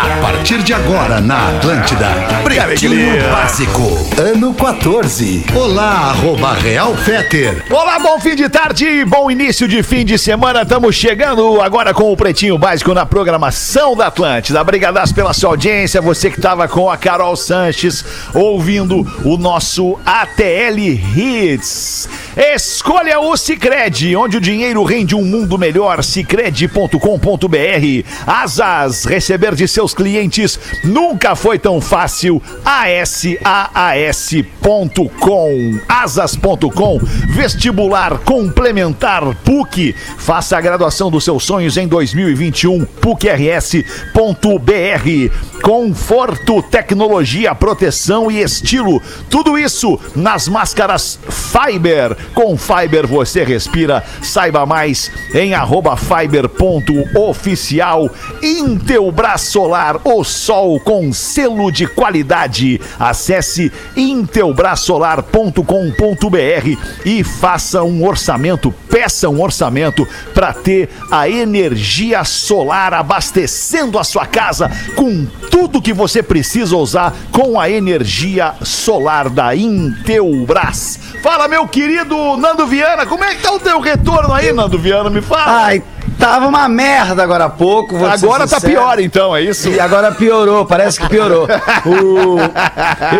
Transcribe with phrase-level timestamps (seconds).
[0.00, 2.06] A partir de agora na Atlântida,
[2.44, 3.82] Pretinho Básico,
[4.16, 5.44] ano 14.
[5.56, 7.64] Olá, arroba Real Feter.
[7.68, 10.62] Olá, bom fim de tarde, bom início de fim de semana.
[10.62, 14.62] Estamos chegando agora com o Pretinho Básico na programação da Atlântida.
[14.62, 20.78] Obrigadas pela sua audiência, você que estava com a Carol Sanches ouvindo o nosso ATL
[21.16, 22.08] Hits.
[22.36, 26.04] Escolha o Cicred, onde o dinheiro rende um mundo melhor.
[26.04, 26.98] Cicred.com.br.
[28.24, 32.42] Asas, receber de seus clientes nunca foi tão fácil.
[32.64, 33.38] ASAAS.com.
[35.88, 36.98] Asas.com.
[37.34, 39.94] Vestibular complementar PUC.
[40.18, 42.84] Faça a graduação dos seus sonhos em 2021.
[42.84, 43.88] PUCRS.br.
[45.62, 49.02] Conforto, tecnologia, proteção e estilo.
[49.28, 52.16] Tudo isso nas máscaras Fiber.
[52.34, 54.04] Com Fiber você respira.
[54.22, 56.48] Saiba mais em arroba fiber.oficial.
[58.42, 62.80] Intelbras Solar, o sol com selo de qualidade.
[62.98, 73.98] Acesse intelbrasolar.com.br e faça um orçamento, peça um orçamento para ter a energia solar abastecendo
[73.98, 80.98] a sua casa com tudo que você precisa usar com a energia solar da Intelbras.
[81.22, 85.10] Fala, meu querido Nando Viana, como é que tá o teu retorno aí, Nando Viana?
[85.10, 85.64] Me fala.
[85.64, 85.82] Ai,
[86.18, 87.96] tava uma merda agora há pouco.
[88.04, 89.68] Agora tá pior então, é isso?
[89.68, 91.46] E agora piorou, parece que piorou.
[91.86, 92.38] O-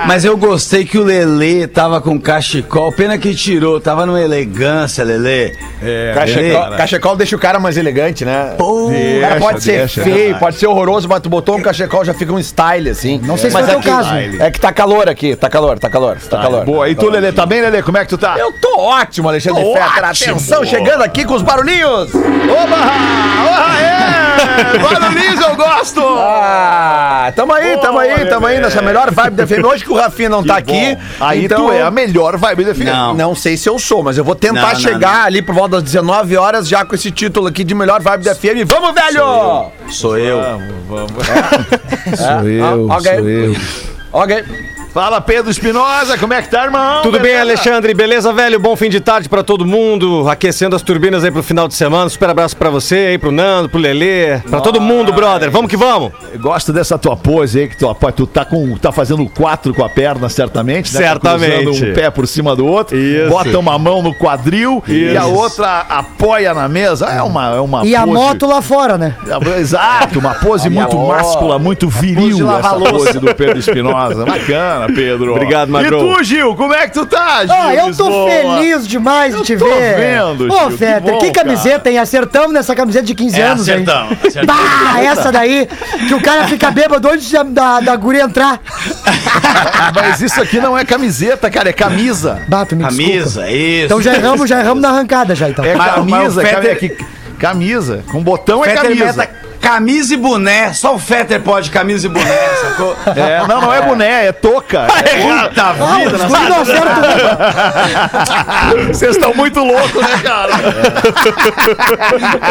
[0.07, 2.93] Mas eu gostei que o Lelê tava com cachecol.
[2.93, 5.55] Pena que tirou, tava numa elegância, Lelê.
[5.83, 8.55] É, Cachecol, cachecol deixa o cara mais elegante, né?
[8.59, 12.05] Pô, o cara pode ser deixa, feio, pode ser horroroso, mas tu botou um cachecol,
[12.05, 13.21] já fica um style, assim.
[13.23, 14.11] Não sei se mas é o caso.
[14.39, 16.65] É que tá calor aqui, tá calor, tá calor, tá, calor.
[16.65, 17.83] Boa, e tu, Lelê, tá bem, Lelê?
[17.83, 18.37] Como é que tu tá?
[18.39, 20.05] Eu tô ótimo, Alexandre Tô Fetter.
[20.05, 20.31] ótimo.
[20.33, 22.11] Atenção, chegando aqui com os barulhinhos.
[22.15, 22.88] Oba!
[22.91, 24.79] É!
[24.79, 26.01] Barulhinhos eu gosto!
[26.01, 29.65] Ah, tamo aí, tamo aí, tamo aí nessa melhor vibe da FM.
[29.65, 31.25] Hoje que o Rafinha não tá Que aqui, bom.
[31.25, 32.85] Aí tu é a melhor vibe da FM.
[32.85, 33.15] Não.
[33.15, 35.77] Não sei se eu sou, mas eu vou tentar Não, não, chegar ali por volta
[35.77, 38.65] das 19 horas já com esse título aqui de melhor vibe da FM.
[38.67, 39.71] Vamos, velho!
[39.91, 40.39] sou eu.
[42.17, 43.17] Sou eu, ok.
[43.17, 43.57] sou eu.
[44.13, 44.45] Ok.
[44.93, 47.03] Fala, Pedro Espinosa, como é que tá, irmão?
[47.03, 47.43] Tudo bem, Beleza?
[47.43, 47.95] Alexandre?
[47.95, 48.59] Beleza, velho?
[48.59, 50.27] Bom fim de tarde pra todo mundo.
[50.29, 52.09] Aquecendo as turbinas aí pro final de semana.
[52.09, 55.51] Super abraço pra você aí, pro Nando, pro Lelê, pra todo mundo, brother.
[55.51, 56.11] Vamos que vamos.
[56.33, 59.85] Eu Gosto dessa tua pose aí, que tu, tu tá, com, tá fazendo quatro com
[59.85, 60.93] a perna, certamente.
[60.93, 61.01] né?
[61.01, 61.65] Tá Certamente.
[61.65, 63.29] cruzando um pé por cima do outro, Isso.
[63.29, 65.35] bota uma mão no quadril e a Isso.
[65.35, 67.07] outra apoia na mesa.
[67.07, 69.15] É uma, é uma E a pose- moto lá fora, né?
[69.59, 74.25] Exato, uma pose muito máscula, muito viril essa pose do Pedro Espinosa.
[74.25, 75.33] Bacana, Pedro.
[75.35, 75.99] Obrigado, E Magro.
[76.17, 77.55] tu, Gil, como é que tu tá, Gil?
[77.55, 78.31] Ah, eu tô Lisboa?
[78.31, 79.97] feliz demais de te tô ver.
[79.97, 81.99] vendo, Ô, Gil, que Fetter, bom, que, camiseta, hein?
[81.99, 83.75] Acertamos nessa camiseta de 15 É, anos, hein?
[83.75, 84.63] acertamos, acertamos.
[84.63, 85.69] Bah, essa daí,
[86.07, 88.61] que o cara fica bêbado antes da, da, guria entrar.
[89.95, 92.41] Mas isso aqui não é camiseta, cara, é camisa.
[92.49, 93.11] Bato, me desculpa.
[93.11, 93.85] Camisa, isso.
[93.87, 95.65] Então já erramos, já erramos na arrancada já, então.
[95.65, 97.05] É camisa, mas o cara, Fetter- é que-
[97.39, 98.05] camisa.
[98.11, 99.05] Com botão é Fetter camisa.
[99.05, 100.73] meta camisa e boné.
[100.73, 102.97] Só o Fetter pode camisa e boné, sacou?
[103.17, 104.87] É, não, não é boné, é touca.
[104.99, 107.03] É, Puta Ah, vida, guri não acertam.
[108.89, 110.53] Vocês estão muito loucos, né, cara?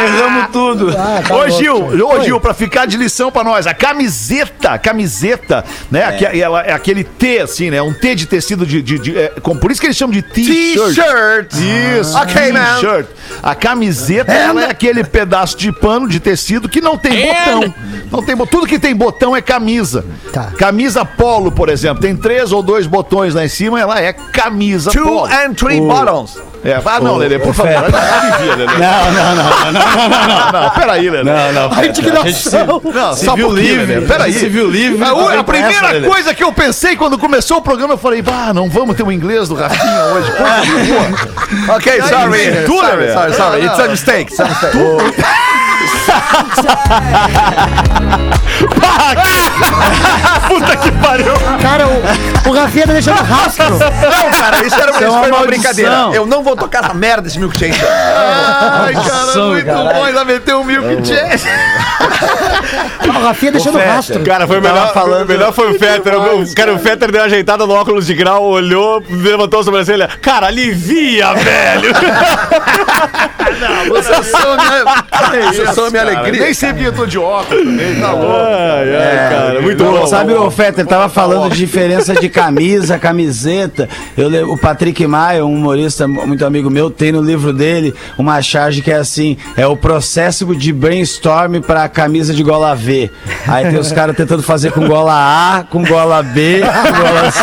[0.05, 0.95] erramos tudo.
[0.97, 2.07] Ah, tá Ô louco, Gil, tio.
[2.07, 6.03] ô Gil, pra ficar de lição pra nós, a camiseta, camiseta, né?
[6.05, 7.81] aque- ela é aquele T, assim, né?
[7.81, 8.81] Um T de tecido de.
[8.81, 10.95] de- de- é, com- por isso que eles chamam de t-shirt.
[10.95, 11.53] T-shirt.
[12.01, 12.75] Isso, Ok, man.
[12.79, 13.07] t-shirt.
[13.43, 17.73] A camiseta, ela é aquele pedaço de pano de tecido que não tem botão.
[18.11, 20.05] Não tem bo- Tudo que tem botão é camisa.
[20.31, 20.51] Tá.
[20.57, 24.91] Camisa polo, por exemplo, tem três ou dois botões lá em cima, ela é camisa
[24.91, 25.25] Two polo.
[25.25, 26.37] and three bottoms.
[26.65, 27.71] É, ah, não, Lelê, por favor.
[27.71, 28.73] Alivia, Lelê.
[28.73, 30.61] Não, não, não, não, não, não, não.
[30.63, 31.23] Não, peraí, Lelê.
[31.23, 31.77] Não, não.
[31.79, 32.81] A indignação.
[32.83, 34.01] Não, Se só um viu livre.
[34.01, 34.33] Peraí.
[34.33, 37.61] se viu livre, A, não a primeira essa, coisa que eu pensei quando começou o
[37.61, 40.31] programa, eu falei, bah, não vamos ter o inglês do Rafinha hoje.
[40.31, 41.37] Favor.
[41.77, 42.65] Ok, sorry.
[42.67, 43.61] Sorry, sorry, sorry.
[43.61, 43.85] Não, It's não.
[43.85, 44.31] a mistake.
[44.33, 44.77] It's a mistake.
[50.47, 51.33] Puta que pariu!
[51.61, 53.69] Cara, o, o Rafinha tá deixando rastro.
[53.69, 53.79] Não,
[54.31, 56.09] cara, isso era Isso é isso uma foi uma brincadeira.
[56.13, 57.77] Eu não vou tocar essa merda desse milkshake.
[57.83, 59.89] Ai, cara, muito caralho.
[59.93, 60.03] bom.
[60.03, 61.43] Ainda meteu um milk jazz.
[63.07, 64.23] O Rafinha deixando rastro.
[64.23, 66.15] Cara, foi o melhor, falando o melhor foi o Fetter.
[66.17, 70.09] O, cara, o Fetter deu uma ajeitada no óculos de grau, olhou, levantou a sobrancelha.
[70.21, 71.93] Cara, alivia, velho!
[74.17, 76.41] Vocês são minha, vocês são minha alegria.
[76.43, 78.35] Nem sempre eu tô de óculos também, tá louco.
[78.35, 80.07] ai, ai, cara, muito bom.
[80.07, 83.87] Sabe, o Fetter tava falando de diferença de camisa, camiseta.
[84.17, 88.81] Eu, o Patrick Maia, um humorista muito amigo meu, tem no livro dele uma charge
[88.81, 93.11] que é assim: é o processo de brainstorm pra camisa de gola V.
[93.47, 97.41] Aí tem os caras tentando fazer com gola A, com gola B, com gola C.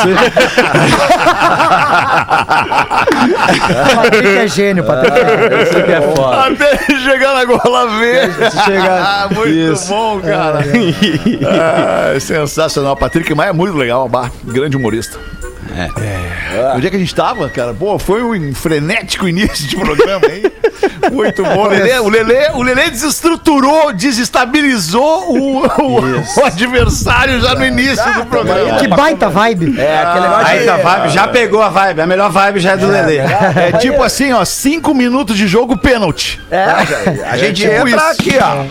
[3.24, 5.62] O Patrick é gênio, Patrick é gênio.
[5.62, 6.36] Isso que é foda.
[6.72, 8.34] Até chegar na gola verde.
[8.64, 9.88] chegar- Ah, muito Isso.
[9.88, 10.60] bom, cara.
[11.46, 12.96] Ah, sensacional.
[12.96, 14.30] Patrick Maia é muito legal, bar.
[14.44, 15.18] grande humorista.
[15.76, 16.72] É.
[16.76, 17.74] Onde é que a gente tava, cara?
[17.74, 20.42] Pô, foi um frenético início de programa, hein?
[21.12, 21.66] Muito bom.
[21.68, 28.26] Lelê, o Lelê, o Lelê desestruturou, desestabilizou o, o- o adversário já no início do
[28.26, 28.78] programa.
[28.78, 29.78] Que baita vibe.
[29.80, 32.00] É, aquele negócio Aí de- tá, vibe, já pegou a vibe.
[32.00, 33.18] A melhor vibe já é do Lelê.
[33.18, 36.40] É tipo assim, ó, cinco minutos de jogo pênalti.
[36.50, 36.64] É,
[37.28, 38.20] a gente tipo entra isso.
[38.22, 38.64] aqui, ó.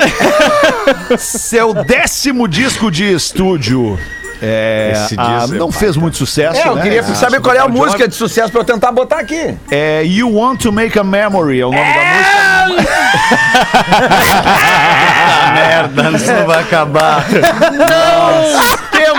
[1.18, 3.98] Seu décimo disco de estúdio.
[4.42, 6.58] É, Esse disco é não fez muito sucesso.
[6.58, 6.82] É, eu né?
[6.82, 9.54] queria Ah, saber qual é a música de sucesso pra eu tentar botar aqui.
[9.70, 12.90] É You Want to Make a Memory, é o nome da música.
[15.54, 17.24] Merda, isso não vai acabar.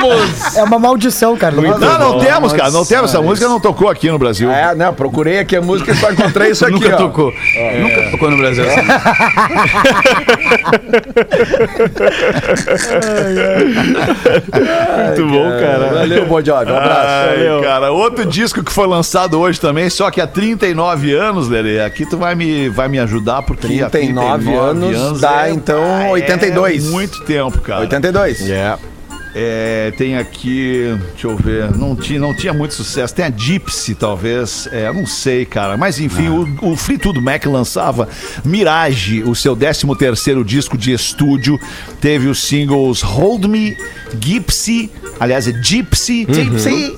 [0.01, 0.55] Temos!
[0.57, 1.55] É uma maldição, cara.
[1.55, 1.61] Não,
[1.99, 3.09] não temos, cara, não temos.
[3.11, 4.49] Essa música não tocou aqui no Brasil.
[4.51, 4.91] É, né?
[4.91, 6.97] Procurei aqui a música e só encontrei isso aqui, Nunca ó.
[6.97, 7.33] tocou.
[7.79, 8.65] Nunca tocou no Brasil.
[15.05, 15.93] Muito bom, cara.
[15.93, 16.71] Valeu, Bon Jovi.
[16.71, 17.29] Um abraço.
[17.29, 21.79] Ai, cara, outro disco que foi lançado hoje também, só que há 39 anos, Lele.
[21.81, 26.85] Aqui tu vai me, vai me ajudar, porque há 39 anos dá, então, Ah, 82.
[26.87, 27.81] É muito tempo, cara.
[27.81, 28.49] 82.
[28.49, 28.75] É,
[29.97, 33.13] tem aqui, deixa eu ver, não tinha, não tinha muito sucesso.
[33.15, 35.77] Tem a Gypsy, talvez, é, não sei, cara.
[35.77, 38.09] Mas enfim, o, o Fleetwood Mac lançava
[38.43, 41.59] Mirage, o seu 13 terceiro disco de estúdio.
[41.99, 43.77] Teve os singles Hold Me,
[44.19, 46.97] Gypsy, aliás é Gypsy, Gypsy.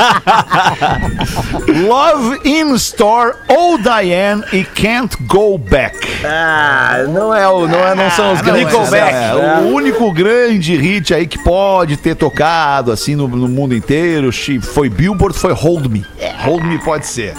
[1.86, 5.96] Love in Store, Oh Diane e Can't Go Back.
[6.24, 8.74] Ah, não é o, não, é, não são os Não, grandes.
[8.92, 9.30] é, né?
[9.30, 14.30] é, o único grande hit aí que pode ter tocado assim no, no mundo inteiro
[14.62, 16.04] foi Billboard, foi Hold Me.
[16.44, 17.34] Hold Me pode ser.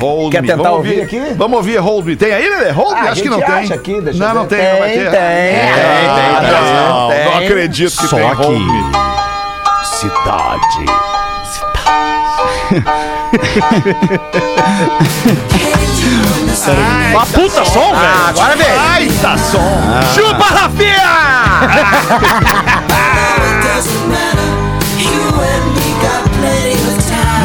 [0.00, 0.48] Hold Quer Me.
[0.48, 1.20] tentar ouvir aqui?
[1.36, 2.16] Vamos ouvir Hold Me.
[2.16, 2.70] Tem aí, Lelê?
[2.70, 3.08] Hold Me?
[3.08, 3.72] Ah, Acho que não tem.
[3.72, 4.56] aqui, não, não ver.
[4.56, 4.72] tem.
[4.72, 5.10] não vai Tem, ter.
[5.10, 7.24] tem, Ah, tem, tem, não, tem.
[7.24, 8.42] não acredito que Só tem aqui.
[8.42, 8.82] Hold Me.
[9.84, 11.11] Cidade.
[17.12, 17.96] Uma puta som, velho.
[17.96, 18.66] Ah, agora vem.
[18.78, 19.60] Ai, tá som.
[20.14, 21.12] Chupa, Rafinha!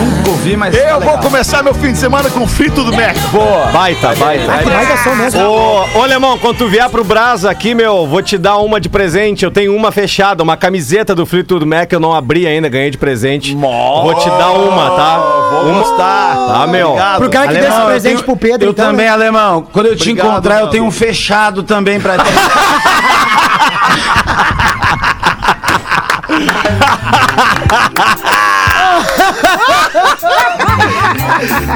[0.08, 0.76] Nunca ouvi, mas.
[0.76, 1.18] tá Eu vou legal.
[1.20, 3.16] começar meu fim de semana com frito do Mac.
[3.32, 3.66] Boa.
[3.68, 4.52] Baita, baita.
[4.54, 5.42] Ah, que baita som mesmo.
[5.42, 8.88] Ô, ô, Lemão, quando tu vier pro Brasa aqui, meu, vou te dar uma de
[8.90, 9.44] presente.
[9.44, 12.98] Eu tenho uma fechada, uma camiseta do Fleetwood Mac, eu não abri ainda, ganhei de
[12.98, 13.54] presente.
[13.56, 15.18] Vou te dar uma, tá?
[15.64, 15.84] Vou uma.
[15.84, 16.36] gostar.
[16.48, 16.90] Tá, meu.
[16.92, 17.18] Obrigado.
[17.20, 19.12] Pro cara que deu esse Alemão, presente tenho- pro Pedro, Eu então, também, né?
[19.12, 19.68] alemão.
[19.74, 22.24] Quando eu te Obrigado, encontrar, eu tenho um fechado também pra ti.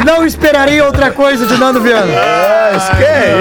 [0.05, 2.11] Não esperarei outra coisa de Nando Viana.
[2.97, 3.35] Que é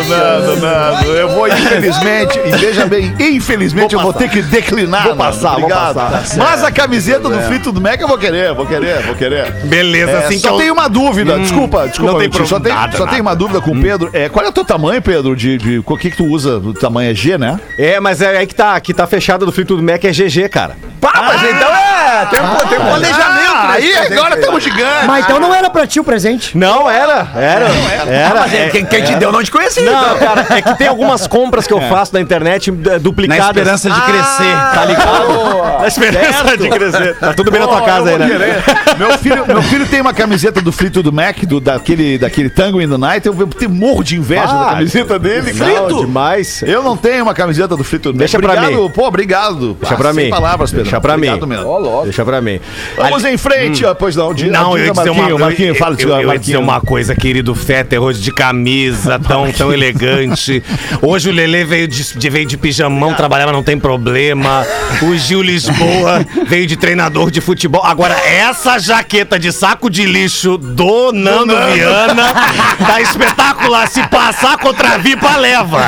[0.00, 1.06] isso, Nando, Nando.
[1.16, 5.04] Eu vou, infelizmente, e veja bem, infelizmente eu vou ter que declinar.
[5.04, 6.38] Vou passar, Nando, vou passar.
[6.38, 9.50] Mas a camiseta do Frito do Mac eu vou querer, vou querer, vou querer.
[9.64, 12.12] Beleza, É, assim que só eu- tenho uma dúvida, desculpa, desculpa.
[12.12, 13.10] não tem Vitinho, só problema, tenho, nada, só nada.
[13.12, 14.10] tenho uma dúvida com o Pedro.
[14.12, 15.34] É, qual é o teu tamanho, Pedro?
[15.36, 16.56] De, de, o que que tu usa?
[16.58, 17.58] O tamanho é G, né?
[17.78, 20.48] É, mas é aí que tá, que tá fechada do Frito do Mac é GG,
[20.48, 20.76] cara.
[21.00, 22.26] Pá, mas então é.
[22.30, 23.50] Tem um, tem um planejamento.
[23.54, 25.06] Ah, aí agora estamos gigantes.
[25.06, 26.56] Mas então não era pra ti o presente.
[26.56, 27.66] Não, era, era,
[28.06, 28.40] era.
[28.40, 29.90] Mas é, quem, quem te deu não te conhecia.
[29.90, 33.46] Não, cara, é que tem algumas compras que eu faço na internet eh, Na duplicadas.
[33.46, 34.54] esperança de crescer.
[34.74, 35.80] Tá ligado?
[35.80, 37.16] Na esperança de crescer.
[37.16, 38.62] Tá tudo bem na tua casa aí, né?
[38.98, 42.80] Meu filho, meu filho tem uma camiseta do Frito do Mac, do, daquele, daquele Tango
[42.80, 43.26] in the Night.
[43.26, 45.52] Eu, eu tenho morro de inveja da Ah, camiseta dele.
[45.52, 46.62] Não, demais.
[46.62, 48.18] Eu não tenho uma camiseta do Frito do Mac.
[48.20, 48.90] Deixa pra obrigado, mim.
[48.90, 49.74] Pô, obrigado.
[49.80, 50.30] Deixa Ah, pra sem mim.
[50.30, 50.84] palavras, Pedro.
[50.84, 51.56] Deixa pra obrigado mim.
[51.56, 52.02] Mesmo.
[52.04, 52.60] Deixa pra mim.
[52.96, 53.84] Vamos em frente.
[53.86, 54.32] ah, Pois não.
[54.34, 56.56] Diga, Não, eu ia diga, dizer uma, Marquinho, Marquinho, fala eu, eu, eu ia dizer
[56.56, 60.62] uma coisa, querido Fetter, hoje de camisa, tão, tão elegante.
[61.02, 64.64] Hoje o Lelê veio de, de- veio de pijamão, trabalhava, não tem problema.
[65.02, 67.82] O Gil Lisboa veio de treinador de futebol.
[67.84, 72.32] Agora, essa jaqueta de saco de lixo do Nando Viana
[72.78, 73.88] tá espetacular.
[73.88, 75.80] Se passar contra a Vipa, leva.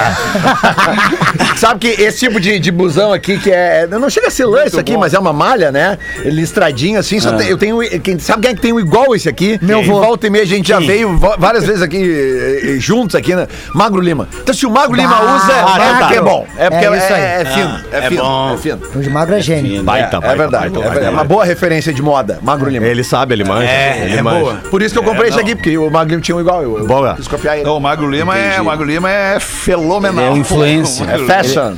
[1.57, 3.87] Sabe que esse tipo de, de busão aqui, que é.
[3.87, 5.99] Não chega a ser lã isso aqui, mas é uma malha, né?
[6.25, 7.21] Listradinho assim.
[7.21, 7.79] Só tem- eu tenho.
[8.01, 9.42] Quem, sabe quem é que tem um igual esse aqui?
[9.61, 10.01] Meu avô.
[10.01, 13.47] Volta e meia a gente já veio várias vezes aqui eh, eh, juntos aqui, né?
[13.75, 14.29] Magro Lima.
[14.43, 15.53] Então se o Magro Lima Ah, usa,
[15.85, 16.47] é porque é bom.
[16.57, 17.21] É porque É é, isso aí.
[17.21, 17.81] é- é fino.
[17.93, 18.23] É, é fino.
[18.23, 18.55] bom.
[18.55, 18.81] É fino.
[18.95, 19.83] O de magro é gênio.
[19.83, 20.51] Baita, é, baita, verdade.
[20.65, 21.15] baita, é, baita, verdade.
[21.15, 22.39] uma boa referência de moda.
[22.43, 22.87] Magro Lima.
[22.87, 23.71] Ele sabe, ele manja.
[23.71, 24.39] É, ele é manja.
[24.41, 24.55] boa.
[24.71, 26.63] Por isso que eu comprei esse aqui, porque o Magro Lima tinha um igual.
[26.63, 27.15] Eu, eu Boa.
[27.15, 27.65] quis copiar ele.
[27.65, 30.25] Não, o Magro Lima é, o Magro Lima é fenomenal.
[30.25, 31.09] É um influencer.
[31.09, 31.75] É fashion.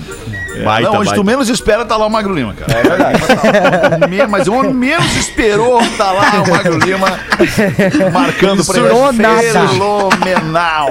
[0.62, 1.14] Baita, não, onde baita.
[1.14, 2.78] tu menos espera, tá lá o Magro Lima, cara.
[2.78, 4.28] É verdade.
[4.28, 7.06] Mas onde menos esperou, tá lá o Magro Lima
[8.12, 8.75] marcando pra.
[8.75, 10.04] Fenomenal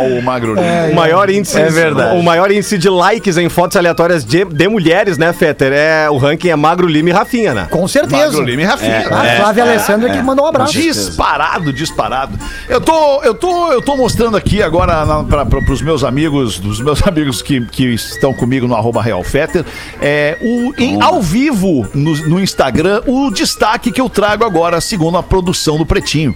[0.01, 0.91] o Magro Lima.
[0.91, 2.17] O maior índice, É verdade.
[2.17, 5.71] O maior índice de likes em fotos aleatórias de, de mulheres, né, Fetter?
[5.73, 7.67] É, o ranking é Magro Lima e Rafinha, né?
[7.69, 8.25] Com certeza.
[8.25, 9.07] Magro Lima e Rafinha.
[9.09, 10.73] A Flávia Alessandra que mandou um abraço.
[10.73, 12.37] Disparado, disparado.
[12.67, 17.01] Eu tô, eu tô, eu tô mostrando aqui agora para os meus amigos, dos meus
[17.05, 19.52] amigos que, que estão comigo no arroba Real Fetter,
[20.01, 25.17] é, o, em, ao vivo no, no Instagram, o destaque que eu trago agora, segundo
[25.17, 26.35] a produção do Pretinho.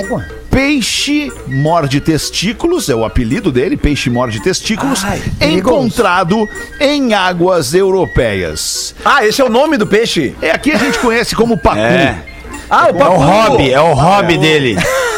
[0.00, 0.26] Égua.
[0.50, 5.04] Peixe morde testículos, é o apelido dele, peixe morde testículos,
[5.38, 5.76] perigoso.
[5.76, 6.48] encontrado
[6.80, 8.94] em águas europeias.
[9.04, 10.34] Ah, esse é o nome do peixe?
[10.40, 11.78] É aqui a gente conhece como pacu.
[11.78, 12.22] É.
[12.70, 14.76] Ah, o É o hobby, é o hobby dele.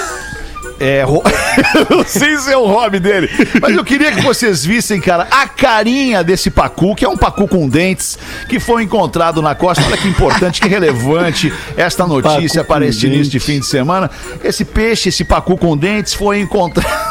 [0.80, 1.04] É,
[1.90, 3.28] não sei se é o hobby dele,
[3.60, 7.48] mas eu queria que vocês vissem, cara, a carinha desse pacu, que é um pacu
[7.48, 8.18] com dentes,
[8.48, 9.84] que foi encontrado na costa.
[9.84, 14.10] Olha que importante, que relevante esta notícia para este início de fim de semana.
[14.42, 17.07] Esse peixe, esse pacu com dentes, foi encontrado.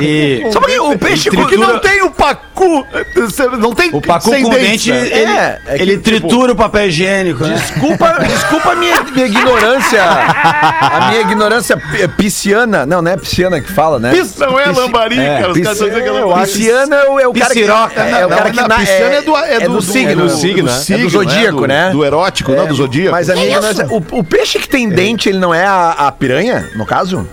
[0.00, 0.50] Ele.
[0.52, 2.86] Só porque o peixe com- Que não tem o pacu,
[3.58, 5.06] não tem O pacu sem com dente, né?
[5.06, 7.54] ele, É, é que, ele tritura o papel higiênico, né?
[7.54, 10.02] Desculpa, desculpa a minha, minha ignorância.
[10.02, 12.84] A minha ignorância pi- pisciana.
[12.86, 14.12] Não, não é pisciana que fala, né?
[14.38, 15.52] Não é lambari, cara.
[15.52, 16.46] Os caras estão dizendo que é lambari.
[16.50, 17.62] Pisciana é o, é o cara que.
[17.62, 17.64] É,
[18.26, 20.10] o cara que pisciana é do, é do, signo.
[20.10, 20.78] é do, signo, do né?
[20.78, 21.90] signo, É do zodíaco, do- né?
[21.90, 23.12] Do erótico, não do zodíaco.
[23.12, 23.86] Mas a minha ignorância.
[23.90, 27.26] O, peixe que tem dente, ele não é a piranha, no caso?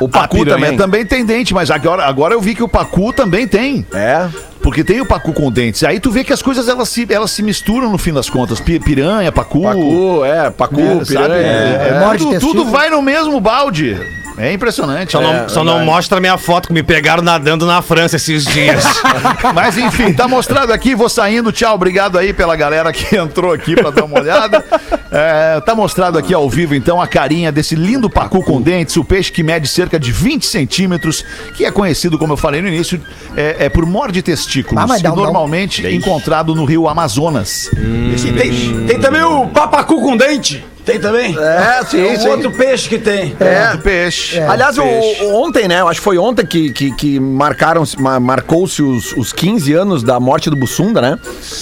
[0.00, 0.76] O pacu piranha também.
[0.76, 3.86] também tem dente, mas agora, agora eu vi que o pacu também tem.
[3.92, 4.28] É.
[4.62, 5.84] Porque tem o pacu com dentes.
[5.84, 8.60] Aí tu vê que as coisas elas se, elas se misturam no fim das contas.
[8.60, 9.62] Pi- Piranha, pacu.
[9.62, 11.04] Pacu, é, pacu, é, piranha.
[11.04, 11.34] sabe?
[11.34, 11.88] é.
[11.96, 13.96] É, Morde tudo, tudo vai no mesmo balde.
[14.36, 15.12] É impressionante.
[15.12, 18.44] Só, É, não, só não mostra minha foto que me pegaram nadando na França esses
[18.44, 18.84] dias.
[19.54, 21.52] Mas enfim, tá mostrado aqui, vou saindo.
[21.52, 24.64] Tchau, obrigado aí pela galera que entrou aqui pra dar uma olhada.
[25.10, 29.04] É, tá mostrado aqui ao vivo, então, a carinha desse lindo pacu com dentes, o
[29.04, 31.24] peixe que mede cerca de 20 centímetros,
[31.56, 33.00] que é conhecido, como eu falei no início,
[33.36, 36.64] é, é por morde testículos, Ah, mas dá e um- dá um- normalmente encontrado no
[36.64, 37.70] rio Amazonas.
[38.12, 38.72] Esse peixe.
[38.72, 40.64] Tem, tem também o papacu com dente.
[40.84, 41.36] Tem também?
[41.38, 42.28] É, sim, É um sim.
[42.28, 43.34] outro peixe que tem.
[43.40, 43.76] É.
[43.78, 44.38] peixe.
[44.40, 45.24] Aliás, o- Peixe.
[45.24, 45.80] o- ontem, né?
[45.80, 50.02] Eu acho que foi ontem que, que, que marcaram, ma- marcou-se os, os 15 anos
[50.02, 51.18] da morte do Bussunda, né?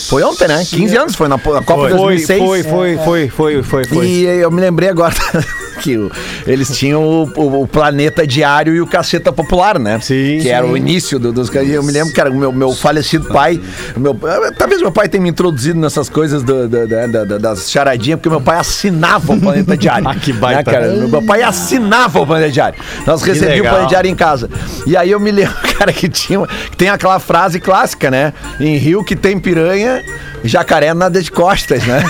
[0.09, 0.65] Foi ontem, né?
[0.69, 1.65] 15 anos, foi na, Copa de
[1.97, 2.39] Foi, 2006.
[2.45, 4.07] foi, foi, foi, foi, foi, foi.
[4.07, 5.15] E eu me lembrei agora
[5.83, 6.11] que o-
[6.47, 10.01] eles tinham o, o- o Planeta Diário e o Caceta Popular, né?
[10.01, 10.49] Sim, Que sim.
[10.49, 11.49] era o início do- dos...
[11.49, 13.61] e Eu me lembro que era o meu, meu falecido pai,
[13.97, 14.19] meu,
[14.59, 18.29] talvez meu pai tenha me introduzido nessas coisas do- do- da- da- das charadinhas, porque
[18.29, 20.09] meu pai assinava o Planeta Diário.
[20.09, 20.71] Ah, que baita.
[20.71, 20.93] Né, cara?
[21.07, 22.79] Meu pai assinava o Planeta Diário.
[23.07, 23.71] Nós recebíamos o.
[23.71, 24.49] Planeta Diário em casa.
[24.87, 28.33] E aí eu me lembro, cara, que tinha que tem aquela frase clássica, né?
[28.61, 30.03] Em Rio que tem piranha,
[30.45, 32.03] jacaré nada de costas, né?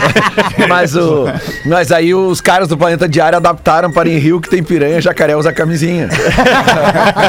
[0.68, 1.26] mas, o,
[1.66, 5.36] mas aí os caras do Planeta Diário adaptaram para em Rio que tem piranha, jacaré
[5.36, 6.08] usa camisinha.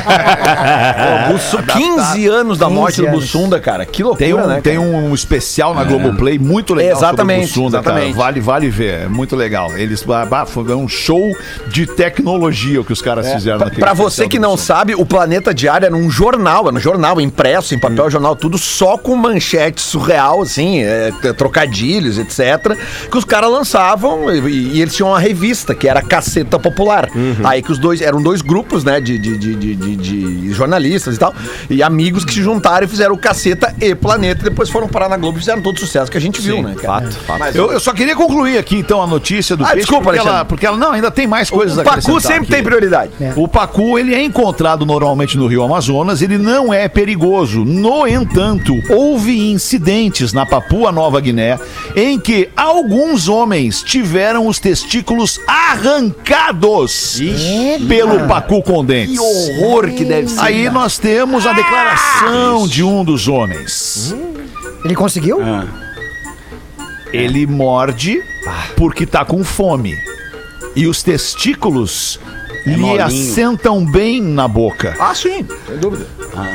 [0.08, 3.08] Pô, Bussu- 15 anos da 15 morte do.
[3.12, 3.86] Bussunda, cara.
[3.86, 4.60] Que loucura, Tem um, né?
[4.62, 4.88] tem cara?
[4.88, 7.96] um especial na Globoplay muito legal Exatamente, sobre o Bussunda, cara.
[7.98, 8.18] exatamente.
[8.18, 9.76] Vale, vale ver, é muito legal.
[9.78, 11.36] Eles, bah, foi um show
[11.68, 15.06] de tecnologia o que os caras fizeram Pra, naquele pra você que não sabe, o
[15.06, 19.16] Planeta Diário era um jornal, era um jornal impresso em papel, jornal, tudo só com
[19.16, 22.76] manchete surreal, assim, é, trocadilhos, etc.
[23.10, 27.10] Que os caras lançavam e, e eles tinham uma revista que era Caceta Popular.
[27.44, 31.20] Aí que os dois, eram dois grupos, né, de, de, de, de- de- jornalistas e
[31.20, 31.34] tal,
[31.70, 35.10] e amigos que se juntaram e fizeram o Caceta e Planeta, e depois foram parar
[35.10, 37.10] na Globo e fizeram todo o sucesso que a gente viu, né, cara?
[37.10, 37.56] Fato, fato.
[37.56, 40.46] Eu, eu só queria concluir aqui, então, a notícia do Ah, Peixe, desculpa, porque ela,
[40.46, 42.52] porque ela não, ainda tem mais coisas o Pacu sempre aqui.
[42.52, 43.12] tem prioridade.
[43.36, 47.64] O pacu, ele é encontrado normalmente no Rio Amazonas, ele não é perigoso.
[47.66, 51.60] No entanto, houve incidentes na Papua Nova Guiné
[51.96, 57.20] em que alguns homens tiveram os testículos arrancados
[57.88, 59.18] pelo pacu com dentes.
[59.18, 60.42] Que horror que deve ser.
[60.42, 64.16] Aí nós temos a declaração de um dos homens.
[64.84, 65.40] Ele conseguiu?
[67.14, 68.22] Ele morde
[68.76, 69.98] porque tá com fome.
[70.76, 72.20] E os testículos
[72.66, 73.04] lhe molinho.
[73.06, 74.96] assentam bem na boca.
[75.00, 76.06] Ah, sim, sem dúvida.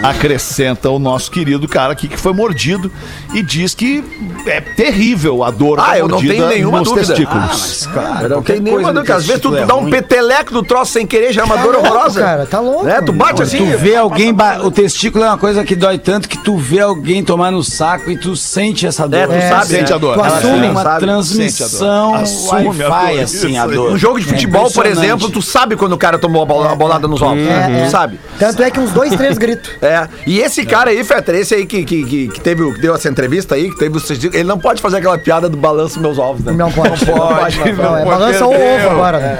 [0.03, 2.91] Acrescenta o nosso querido cara aqui que foi mordido
[3.33, 4.05] e diz que
[4.47, 7.07] é terrível a dor Ah, da eu não mordida tenho nenhuma nos dúvida.
[7.07, 7.89] testículos.
[7.93, 9.15] Claro, Eu não tem nenhuma dúvida.
[9.15, 11.73] Às vezes tu é dá um peteleco do troço sem querer, já é uma dor
[11.75, 12.21] louco, horrorosa.
[12.21, 12.85] cara, tá louco.
[12.85, 13.01] Né?
[13.01, 13.59] Tu bate assim.
[13.71, 14.33] Tu vê alguém.
[14.35, 17.63] ba- O testículo é uma coisa que dói tanto que tu vê alguém tomar no
[17.63, 19.19] saco e tu sente essa dor.
[19.19, 19.95] É, tu sabe, Sente né?
[19.97, 20.15] a dor.
[20.15, 21.01] Tu assume, uma sabe?
[21.01, 23.23] transmissão Assume a Wi-Fi, dor.
[23.25, 23.93] assim, a dor.
[23.93, 26.73] Um jogo de É futebol, por exemplo, tu sabe quando o cara tomou a, bola-
[26.73, 27.39] a bolada nos ovos.
[27.47, 27.89] É, Tu é.
[27.89, 28.19] sabe.
[28.39, 29.71] Tanto é que uns dois, três gritos.
[29.83, 30.09] É.
[30.27, 32.95] E esse cara aí, Fetter, esse aí que, que, que, que teve, o- que deu
[32.95, 36.19] essa entrevista aí, que teve testículos, ele não pode fazer aquela piada do balanço meus
[36.19, 36.53] ovos, né?
[36.53, 37.05] Não pode.
[37.07, 38.51] Não pode, Não, não é balança perdeu.
[38.87, 39.39] ovo agora, né?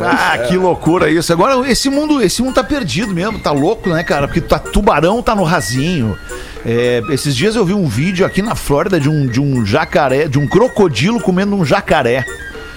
[0.00, 1.32] Ah, que loucura isso.
[1.32, 4.26] Agora, esse mundo, esse mundo tá perdido mesmo, tá louco, né, cara?
[4.26, 6.16] Porque tá, tubarão tá no rasinho.
[6.64, 10.28] É, esses dias eu vi um vídeo aqui na Flórida de um, de um jacaré,
[10.28, 12.24] de um crocodilo comendo um jacaré.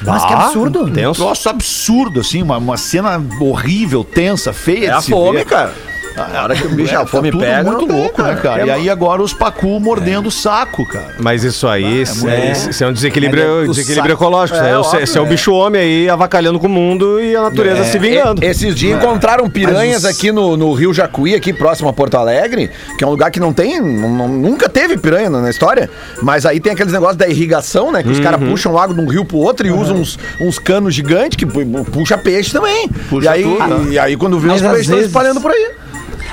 [0.02, 0.86] Mas que absurdo.
[0.86, 5.46] Um troço absurdo, assim, uma, uma cena horrível, tensa, feia É a se fome, ver.
[5.46, 5.74] cara.
[6.17, 7.63] A hora que o bicho, É, a fome tá pega.
[7.72, 8.65] muito louco, né, cara?
[8.65, 11.15] E aí agora os pacu mordendo o saco, cara.
[11.19, 14.24] Mas isso aí, isso é, isso é um desequilíbrio, É, o desequilíbrio saco.
[14.24, 14.57] ecológico.
[14.60, 15.27] É, É, o, óbvio, esse é o é.
[15.29, 18.43] bicho homem aí avacalhando com o mundo e a natureza se vingando.
[18.43, 23.03] Esses dias encontraram piranhas aqui no, no Rio Jacuí, aqui próximo a Porto Alegre, que
[23.03, 25.89] é um lugar que não tem, não- não- nunca teve piranha na, na história,
[26.22, 28.01] mas aí tem aqueles negócios da irrigação, né?
[28.03, 30.94] Que os caras puxam água de um rio pro outro e usam uns, uns canos
[30.96, 32.87] gigantes que pu- puxa peixe também.
[33.09, 35.72] Puxa e, aí, tudo, e aí quando vê os peixes estão vezes- espalhando por aí.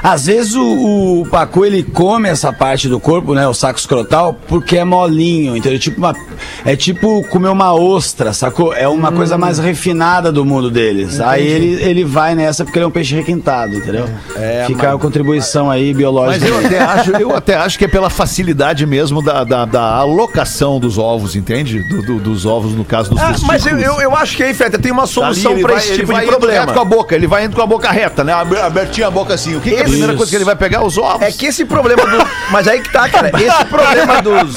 [0.02, 3.46] Às vezes o, o pacu ele come essa parte do corpo, né?
[3.46, 5.78] O saco escrotal, porque é molinho, entendeu?
[5.78, 6.14] Tipo uma,
[6.64, 8.74] é tipo comer uma ostra, sacou?
[8.74, 11.20] É uma coisa mais refinada do mundo deles.
[11.20, 14.06] Aí ele, ele vai nessa porque ele é um peixe requintado, entendeu?
[14.66, 16.46] Fica a contribuição aí biológica.
[16.52, 16.76] Mas eu dele.
[16.82, 20.98] até acho, eu até acho que é pela facilidade mesmo da, da, da alocação dos
[20.98, 21.78] ovos, entende?
[21.88, 24.52] Do- do- dos ovos, no caso dos Ah, mas eu, eu, eu acho que aí,
[24.54, 26.60] Feta, tem uma Tá solução ele pra vai- esse ele tipo vai de indo problema.
[26.62, 28.32] reto com a boca, ele vai indo com a boca reta, né?
[28.32, 29.56] Aber- Abertinha a boca assim.
[29.56, 30.85] O que, que é primeira coisa que ele vai pegar?
[30.85, 31.22] Os ovos.
[31.26, 32.18] É que esse problema do.
[32.50, 33.31] Mas aí que tá, cara.
[33.42, 34.57] Esse problema dos.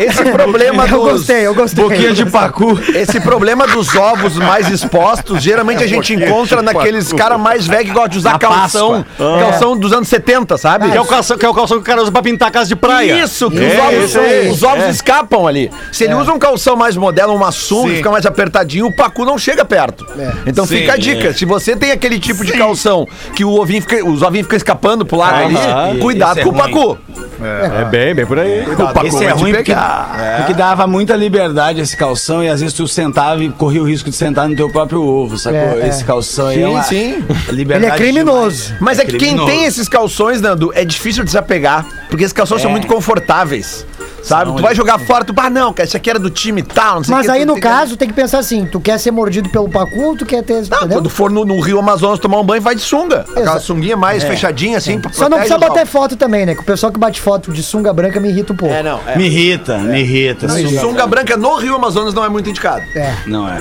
[0.00, 1.12] Esse problema Eu dos.
[1.12, 1.84] gostei, eu gostei.
[1.84, 2.78] Boquinha de pacu.
[2.94, 7.92] Esse problema dos ovos mais expostos, geralmente a gente encontra naqueles caras mais velhos que
[7.92, 9.04] gostam de usar Na calção.
[9.04, 9.38] Páscoa.
[9.40, 10.90] Calção dos anos 70, sabe?
[10.90, 12.50] Que é, o calção, que é o calção que o cara usa pra pintar a
[12.50, 13.22] casa de praia.
[13.22, 14.48] Isso, que É, os ovos, aí.
[14.50, 15.70] os ovos escapam ali.
[15.92, 17.96] Se ele usa um calção mais moderno, uma sunga, Sim.
[17.96, 20.06] fica mais apertadinho, o pacu não chega perto.
[20.46, 20.78] Então Sim.
[20.78, 21.32] fica a dica.
[21.32, 25.06] Se você tem aquele tipo de calção que o ovinho fica, os ovinhos ficam escapando
[25.06, 26.62] pro lado ali, cuidado é com o ruim.
[26.62, 26.98] pacu.
[27.42, 28.62] É bem, bem por aí.
[28.62, 30.36] o pacu Esse é ruim porque, pegar.
[30.38, 34.08] porque dava muita liberdade esse calção e às vezes tu sentava e corria o risco
[34.10, 35.58] de sentar no teu próprio ovo, sacou?
[35.58, 35.88] É, é.
[35.88, 37.24] Esse calção aí é Sim, uma sim.
[37.50, 38.74] liberdade Ele é criminoso.
[38.80, 41.84] Mas é que quem tem esses calções, Nando, é difícil de desapegar.
[42.08, 43.86] Porque esses calções são muito confortáveis.
[44.26, 44.46] Sabe?
[44.46, 46.64] São, tu vai jogar fora, tu, ah, não, cara, esse aqui era do time e
[46.64, 48.38] tal, não sei o Mas que, aí, tu no tem que- caso, tem que pensar
[48.40, 50.54] assim: tu quer ser mordido pelo pacu ou tu quer ter.
[50.54, 50.88] Não, entendeu?
[50.98, 53.20] quando for no, no Rio Amazonas tomar um banho, vai de sunga.
[53.20, 53.60] Aquela Exato.
[53.62, 56.54] sunguinha mais fechadinha, assim, pra Só não precisa bater foto também, né?
[56.54, 58.74] Que o pessoal que bate foto de sunga branca me irrita um pouco.
[58.74, 59.00] É, não.
[59.06, 59.16] É.
[59.16, 60.48] Me irrita, me irrita.
[60.48, 62.82] Sunga, sunga- branca no Rio Amazonas não é muito indicado.
[62.96, 63.14] É.
[63.26, 63.56] Não é.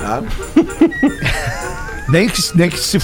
[2.10, 3.00] Nem que, nem que se.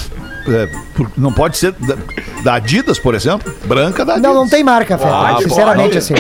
[0.47, 0.69] É,
[1.17, 1.95] não pode ser da,
[2.43, 3.54] da Adidas, por exemplo.
[3.65, 4.32] Branca da Adidas.
[4.32, 4.99] Não, não tem marca.
[5.01, 5.97] Ah, Sinceramente, pode.
[5.97, 6.13] assim.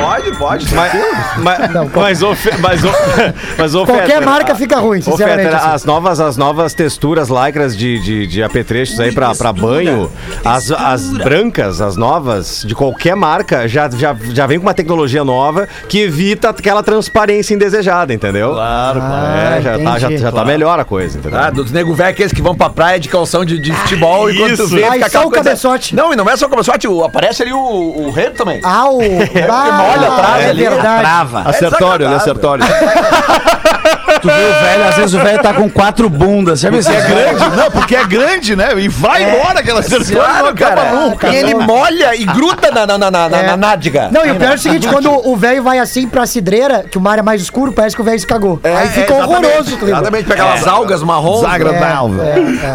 [0.00, 0.74] Pode, pode.
[0.74, 0.92] Mas,
[1.38, 2.88] mas, mas, ô Fe- mas, ô-
[3.58, 5.48] mas, ô Qualquer Fetter, marca a- fica ruim, sinceramente.
[5.48, 5.74] Fetter, assim.
[5.74, 10.08] as novas, as novas texturas lycras de, de, de apetrechos aí pra, pra banho,
[10.44, 15.24] as, as brancas, as novas, de qualquer marca, já, já, já vem com uma tecnologia
[15.24, 18.52] nova que evita aquela transparência indesejada, entendeu?
[18.52, 21.38] Claro, É, já, tá, já, já tá melhor a coisa, entendeu?
[21.40, 24.36] Ah, dos nego velho aqueles que vão pra praia de calção de, de futebol e
[24.36, 24.74] quando tu isso.
[24.74, 25.94] vê, Aí fica só o cabeçote.
[25.94, 28.60] Não, e não é só o cabeçote, o- aparece ali o, o rei também.
[28.64, 28.98] Ah, o...
[29.00, 31.00] molha atrás é ali, verdade.
[31.00, 31.40] Trava.
[31.48, 32.64] Acertório, ele é acertório.
[34.20, 36.60] Tu vê o velho, às vezes o velho tá com quatro bundas.
[36.60, 36.90] Sabe isso?
[36.90, 38.68] É grande, não, porque é grande, né?
[38.78, 40.92] E vai embora aquela não Claro, acaba cara.
[40.92, 41.28] nunca.
[41.28, 43.46] E ele molha e gruda na, na, na, na, É.
[43.46, 44.08] na nádega.
[44.10, 46.98] Não, e o pior é o seguinte, quando o velho vai assim pra cidreira, que
[46.98, 48.60] o mar é mais escuro, parece que o velho se cagou.
[48.62, 49.46] É, Aí fica é, exatamente.
[49.46, 49.96] horroroso, clima.
[49.98, 51.40] Exatamente, pega aquelas algas marrons.
[51.40, 52.18] Desagradável.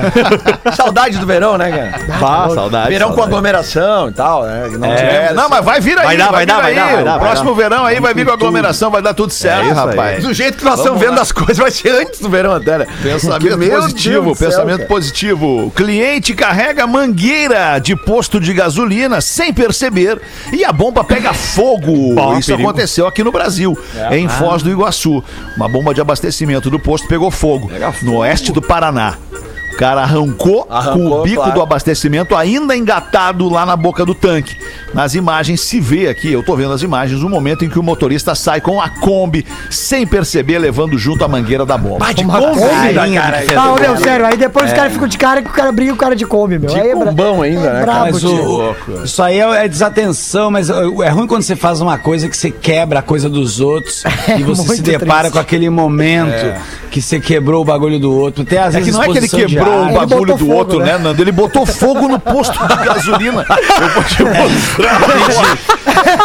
[0.75, 2.19] Saudade do verão, né, cara?
[2.19, 2.89] Pá, saudade.
[2.89, 3.29] Verão com saudade.
[3.33, 4.67] aglomeração e tal, né?
[4.77, 6.05] não É, tivemos não, mas vai vir aí.
[6.05, 6.75] Vai dar, vai vir dar, vai aí.
[6.75, 9.31] dar, vai dar, O vai próximo verão aí vai vir com aglomeração, vai dar tudo
[9.33, 10.23] certo, rapaz.
[10.23, 12.87] Do jeito que nós estamos vendo as coisas, vai ser antes do verão até, né?
[13.01, 14.89] Pensamento Meu positivo, Deus céu, pensamento cara.
[14.89, 15.71] positivo.
[15.75, 22.13] Cliente carrega mangueira de posto de gasolina sem perceber e a bomba pega fogo.
[22.15, 22.69] Bom, Isso perigo.
[22.69, 23.77] aconteceu aqui no Brasil,
[24.11, 25.23] em Foz do Iguaçu.
[25.57, 27.69] Uma bomba de abastecimento do posto pegou fogo
[28.01, 29.17] no oeste do Paraná.
[29.73, 31.53] O cara arrancou, Arrancou, com o bico claro.
[31.53, 34.55] do abastecimento ainda engatado lá na boca do tanque.
[34.93, 37.83] Nas imagens se vê aqui, eu tô vendo as imagens, o momento em que o
[37.83, 42.13] motorista sai com a Kombi sem perceber, levando junto a mangueira da bomba.
[42.13, 43.43] de Uma Kombi Kombi, ainda, cara.
[43.57, 45.97] Ah, meu, sério, aí depois os caras ficam de cara que o cara briga o
[45.97, 46.69] cara de Kombi, meu.
[46.69, 47.81] De aí é bra- combão ainda, né, é cara?
[47.85, 51.97] brabo, Mas o, isso aí é, é desatenção, mas é ruim quando você faz uma
[51.97, 54.03] coisa que você quebra a coisa dos outros
[54.37, 55.33] e você se depara triste.
[55.33, 56.53] com aquele momento
[56.91, 58.45] que você quebrou o bagulho do outro.
[58.45, 60.53] Tem às É que vezes não é que ele de quebrou Ele bagulho do fogo,
[60.53, 60.85] outro, né?
[60.93, 61.21] né, Nando?
[61.21, 63.45] Ele botou fogo no posto de gasolina.
[63.81, 65.57] Eu vou te mostrar.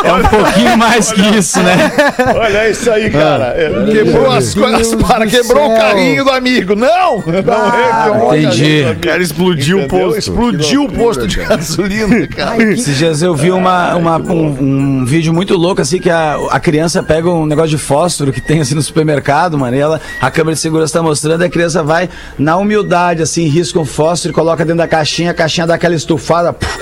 [0.04, 1.92] É um pouquinho mais que isso, né?
[2.36, 3.54] Olha isso aí, cara.
[3.56, 6.74] É, Quebrou as coisas, para, quebrou o carrinho do amigo.
[6.74, 7.22] Não!
[7.26, 8.84] Não é que olha entendi.
[8.90, 10.18] O cara explodiu o posto.
[10.18, 12.62] Explodiu o posto de gasolina, cara.
[12.62, 16.60] Esses dias eu vi uma, uma- um, um vídeo muito louco, assim, que a, a
[16.60, 20.30] criança pega um negócio de fósforo que tem assim no supermercado, mano, e ela, a
[20.30, 24.32] câmera de segurança tá mostrando, e a criança vai na humildade, assim, risca um fósforo
[24.32, 26.78] e coloca dentro da caixinha, a caixinha dá aquela estufada, puf,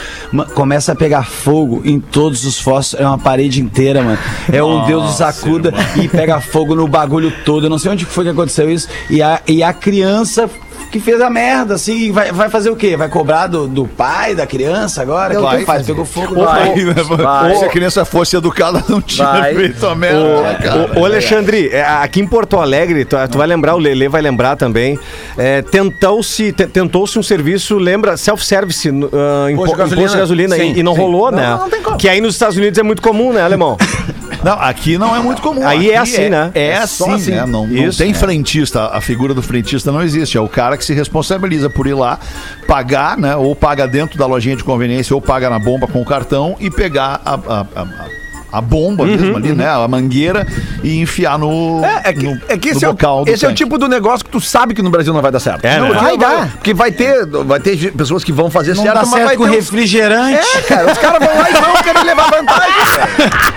[0.55, 4.19] começa a pegar fogo em todos os fósforos, é uma parede inteira, mano.
[4.53, 7.67] É um Deus do sacuda e pega fogo no bagulho todo.
[7.67, 8.89] Eu não sei onde foi que aconteceu isso.
[9.11, 10.49] E a, e a criança
[10.91, 12.97] que fez a merda, assim, vai, vai fazer o quê?
[12.97, 15.35] Vai cobrar do, do pai da criança agora?
[15.35, 15.87] O que Vai que faz?
[15.87, 16.35] Pegou fogo.
[16.45, 16.75] Vai.
[16.85, 17.53] vai.
[17.53, 19.55] ou se a criança fosse educada, não tinha Vai.
[19.55, 20.91] feito a merda, né, cara?
[20.97, 24.23] Ô, ô, Alexandre, é, aqui em Porto Alegre, tu, tu vai lembrar, o Lele vai
[24.23, 24.99] lembrar também,
[25.37, 29.97] é, tentou-se te- tentou-se um serviço, lembra, self-service ah, em, Posto de po- em posto
[30.13, 30.57] de gasolina gasolina.
[30.57, 31.05] e, e não Sim, sim.
[31.05, 31.47] rolou, Não, né?
[31.51, 31.97] não, não tem como.
[31.97, 33.77] Que aí nos Estados Unidos é muito comum, né, alemão?
[34.47, 35.67] Não, aqui não é muito comum.
[35.67, 36.51] Aí é Aqui assim, né?
[36.55, 37.31] É, É assim, só assim.
[37.33, 37.45] né?
[37.47, 38.15] Não, não Isso, tem é.
[38.15, 38.87] frentista.
[38.87, 40.37] A figura do frentista não existe.
[40.39, 42.19] É o cara que se responsabiliza por ir lá,
[42.67, 43.35] pagar, né?
[43.37, 46.71] Ou paga dentro da lojinha de conveniência, ou paga na bomba com o cartão e
[46.71, 47.35] pegar a.
[47.35, 48.26] a- a- a
[48.61, 49.69] bomba mesmo ali, né?
[49.69, 50.47] A mangueira
[50.83, 53.49] e enfiar no, É, é que, no, é que no esse, é, o- esse é
[53.49, 55.65] o tipo do negócio que tu sabe que no Brasil não vai dar certo.
[55.65, 55.99] É, não, né?
[56.01, 56.49] Vai dar.
[56.53, 59.37] Porque vai ter, vai ter pessoas que vão fazer Não certo, dá mas certo vai
[59.37, 60.47] com ter uns- refrigerante.
[60.57, 62.73] É, cara, os caras vão lá e vão querer levar vantagem.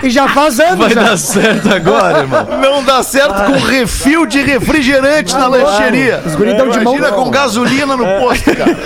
[0.02, 1.02] E já faz anos, Vai já.
[1.02, 2.46] dar certo agora, irmão.
[2.62, 6.22] Não dá certo com refil de refrigerante na lancheria.
[6.24, 6.94] Os guris dão de mão.
[6.96, 8.78] Imagina com gasolina no posto, cara.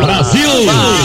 [0.00, 0.48] Brasil!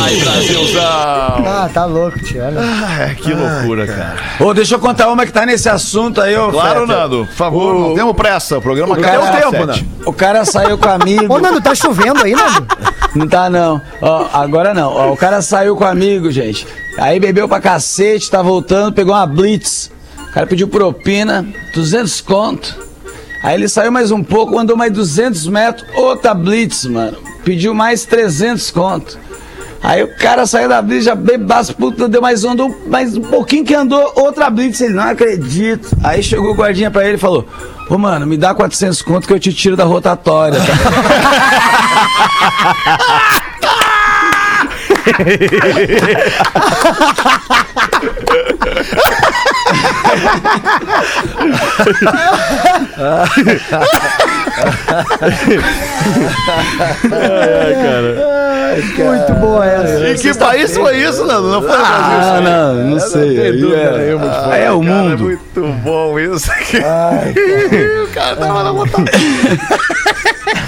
[0.03, 0.81] Ai, Brasilzão!
[0.83, 2.43] Ah, tá louco, tio.
[2.43, 2.59] olha.
[2.59, 3.96] Ai, que loucura, cara.
[4.39, 6.95] Ô, deixa eu contar uma que tá nesse assunto aí, ô Claro, Fetter.
[6.95, 7.25] Nando.
[7.25, 8.57] Por favor, não temos pressa.
[8.57, 9.85] O programa O cara- o tempo, né?
[10.05, 11.25] O cara saiu com amigo.
[11.33, 12.67] Ô, Nando, tá chovendo aí, Nando?
[13.15, 13.81] Não tá, não.
[14.01, 14.91] Ó, agora não.
[14.93, 16.67] Ó, o cara saiu com amigo, gente.
[16.97, 19.89] Aí bebeu pra cacete, tá voltando, pegou uma blitz.
[20.29, 22.75] O cara pediu propina, 200 conto.
[23.43, 27.17] Aí ele saiu mais um pouco, andou mais 200 metros, outra blitz, mano.
[27.43, 29.17] Pediu mais 300 conto.
[29.87, 33.63] Aí o cara saiu da blitz, já bebaço, puta, deu mais andou mais um pouquinho
[33.63, 34.81] que andou, outra blitz.
[34.81, 35.87] Ele, não acredito.
[36.03, 37.47] Aí chegou o guardinha pra ele e falou,
[37.89, 40.59] ô mano, me dá 400 conto que eu te tiro da rotatória,
[54.57, 55.17] tá?
[58.97, 60.09] Muito boa essa.
[60.09, 61.49] E que país foi isso, Nando?
[61.49, 62.19] Não foi no Brasil.
[62.19, 63.39] isso Ah, não, não sei.
[63.39, 65.23] Aí é, aí é o Cara, é mundo.
[65.23, 66.49] muito bom isso.
[68.03, 69.11] o cara tava na vontade.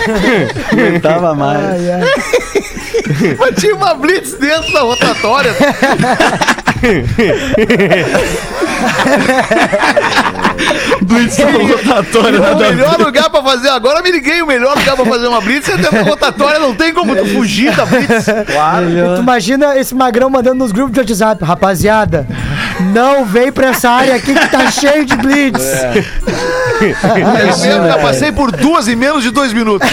[0.08, 1.66] Não aguentava mais.
[1.66, 2.02] Ai, ai.
[3.38, 5.54] Mas tinha uma blitz dentro da rotatória.
[11.10, 12.40] Blitz rotatória.
[12.40, 15.68] O melhor lugar pra fazer, agora me liguei, o melhor lugar pra fazer uma blitz
[15.68, 18.28] é da rotatória, não tem como tu fugir da blitz.
[18.80, 22.28] E tu imagina esse magrão mandando nos grupos de WhatsApp, rapaziada,
[22.94, 25.64] não vem pra essa área aqui que tá cheio de blitz.
[26.80, 27.28] Eu
[27.66, 29.90] mesmo já passei por duas em menos de dois minutos.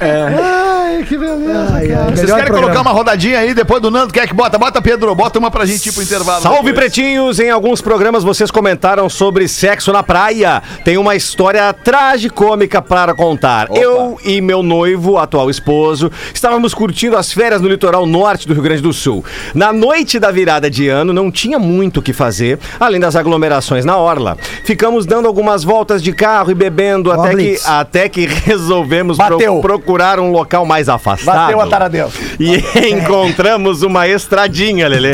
[0.00, 1.52] Ai, que beleza.
[1.52, 2.04] cara.
[2.10, 2.60] Vocês querem programa.
[2.60, 4.12] colocar uma rodadinha aí depois do Nando?
[4.12, 4.58] Quer que bota?
[4.58, 5.14] Bota, Pedro.
[5.14, 6.42] Bota uma pra gente ir pro intervalo.
[6.42, 6.74] Salve, depois.
[6.74, 7.40] pretinhos!
[7.40, 10.62] Em alguns programas vocês comentaram sobre sexo na praia.
[10.84, 13.68] Tem uma história tragicômica para contar.
[13.76, 18.62] Eu e meu noivo, atual esposo, estávamos curtindo as férias no litoral norte do Rio
[18.62, 19.22] Grande do Sul.
[19.54, 23.84] Na noite da virada de ano, não tinha muito o que fazer, além das aglomerações
[23.84, 24.38] na orla.
[24.64, 30.18] Ficamos dando algumas voltas de carro e bebendo até que, até que resolvemos pro- procurar
[30.18, 31.36] um local mais afastado.
[31.36, 32.10] Bateu a taradela.
[32.40, 32.56] E
[32.88, 35.12] encontramos uma estradinha, Lelê.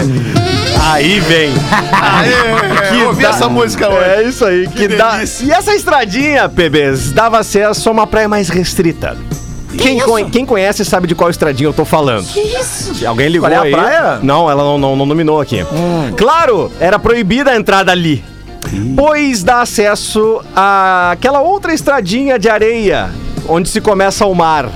[0.86, 1.50] Aí vem.
[1.92, 4.04] Aê, eu ouvi dá- essa música hoje.
[4.10, 4.68] É isso aí.
[4.68, 5.20] Que dá...
[5.42, 9.16] E essa estradinha, bebês, dava acesso a uma praia mais restrita.
[9.78, 12.26] Quem, conhe- quem conhece sabe de qual estradinha eu tô falando.
[12.26, 13.06] Que isso?
[13.06, 13.72] Alguém ligou Qual é a aí?
[13.72, 14.18] praia?
[14.22, 15.64] Não, ela não, não, não nominou aqui.
[16.16, 18.22] Claro, era proibida a entrada ali.
[18.96, 23.10] Pois dá acesso àquela outra estradinha de areia,
[23.48, 24.68] onde se começa o mar.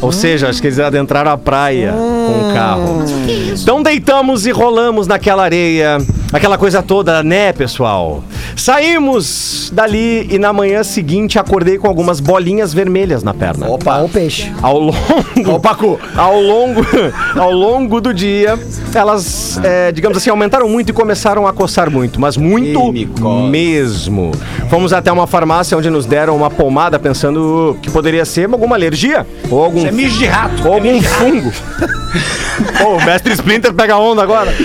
[0.00, 3.04] Ou seja, acho que eles adentraram a praia com o carro.
[3.52, 5.98] Então deitamos e rolamos naquela areia,
[6.32, 8.22] aquela coisa toda, né, pessoal?
[8.56, 13.66] Saímos dali e na manhã seguinte acordei com algumas bolinhas vermelhas na perna.
[13.68, 14.52] Olha o peixe.
[14.62, 15.60] Ao longo,
[16.16, 16.86] ao longo,
[17.38, 18.58] ao longo do dia,
[18.94, 22.92] elas, é, digamos assim, aumentaram muito e começaram a coçar muito, mas muito
[23.48, 24.32] mesmo.
[24.68, 29.26] Fomos até uma farmácia onde nos deram uma pomada pensando que poderia ser alguma alergia
[29.50, 30.66] ou algum É mijo de rato.
[30.66, 31.52] ou algum fungo.
[32.78, 34.52] Pô, o mestre Splinter pega onda agora.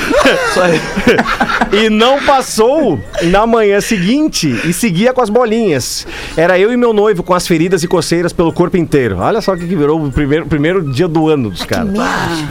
[1.72, 6.06] e não passou na manhã seguinte e seguia com as bolinhas.
[6.38, 9.18] Era eu e meu noivo com as feridas e coceiras pelo corpo inteiro.
[9.20, 11.94] Olha só o que virou o primeiro, primeiro dia do ano dos caras.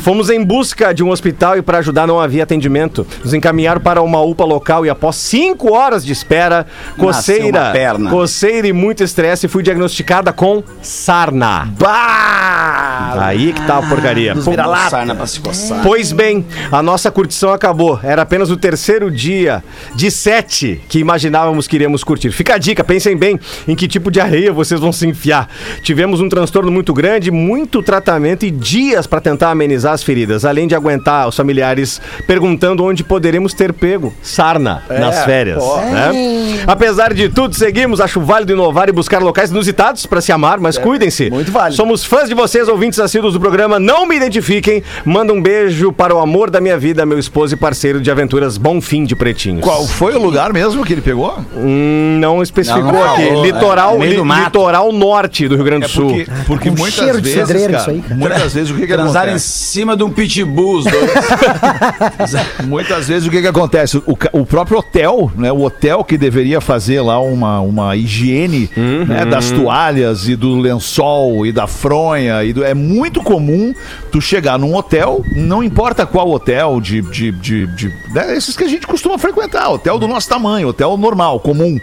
[0.01, 3.07] Fomos em busca de um hospital e para ajudar não havia atendimento.
[3.23, 6.67] Nos encaminharam para uma UPA local e após cinco horas de espera,
[6.99, 7.73] coceira,
[8.11, 11.73] coceira e muito estresse, fui diagnosticada com sarna.
[13.21, 14.35] Aí que tá a porcaria.
[14.35, 14.53] Pô,
[14.91, 15.83] Sarna pra se coçar.
[15.83, 17.99] Pois bem, a nossa curtição acabou.
[18.03, 19.63] Era apenas o terceiro dia
[19.95, 22.31] de sete que imaginávamos que iríamos curtir.
[22.31, 25.49] Fica a dica, pensem bem em que tipo de areia vocês vão se enfiar.
[25.83, 30.67] Tivemos um transtorno muito grande, muito tratamento e dias para tentar amenizar as feridas, além
[30.67, 35.63] de aguentar os familiares perguntando onde poderemos ter pego sarna nas férias.
[35.91, 36.65] né?
[36.67, 38.01] Apesar de tudo, seguimos.
[38.01, 41.31] Acho válido inovar e buscar locais inusitados para se amar, mas cuidem-se.
[41.31, 41.77] muito válido.
[41.77, 43.79] Somos fãs de vocês, ouvintes assíduos do programa.
[43.79, 44.83] Não me identifiquem.
[45.05, 48.57] Manda um beijo para o amor da minha vida, meu esposo e parceiro de aventuras
[48.59, 49.63] Bom Fim de Pretinhos.
[49.63, 51.39] Qual foi o lugar mesmo que ele pegou?
[51.57, 53.27] Hum, não especificou Não, não aqui.
[53.29, 56.09] falou, litoral, é, no meio li- do litoral norte do Rio Grande do Sul.
[56.09, 58.15] Porque, porque Um muitas cheiro de vezes, cedreiro cara, isso aí, cara.
[58.15, 59.49] muitas vezes o que, que Transaram em acontece?
[59.49, 61.11] cima de um pitbull, os dois.
[62.67, 63.97] Muitas vezes o que, que acontece?
[63.99, 65.51] O, o próprio hotel, né?
[65.53, 71.45] O hotel que deveria fazer lá uma, uma higiene né, das toalhas e do lençol
[71.47, 72.43] e da fronha.
[72.45, 73.75] E do- é muito comum
[74.11, 77.01] tu chegar num hotel, não importa qual hotel, de.
[77.03, 80.97] de, de, de- né, esses que a gente costuma frequentar, hotel do nosso tamanho, hotel
[80.97, 81.79] normal, comum.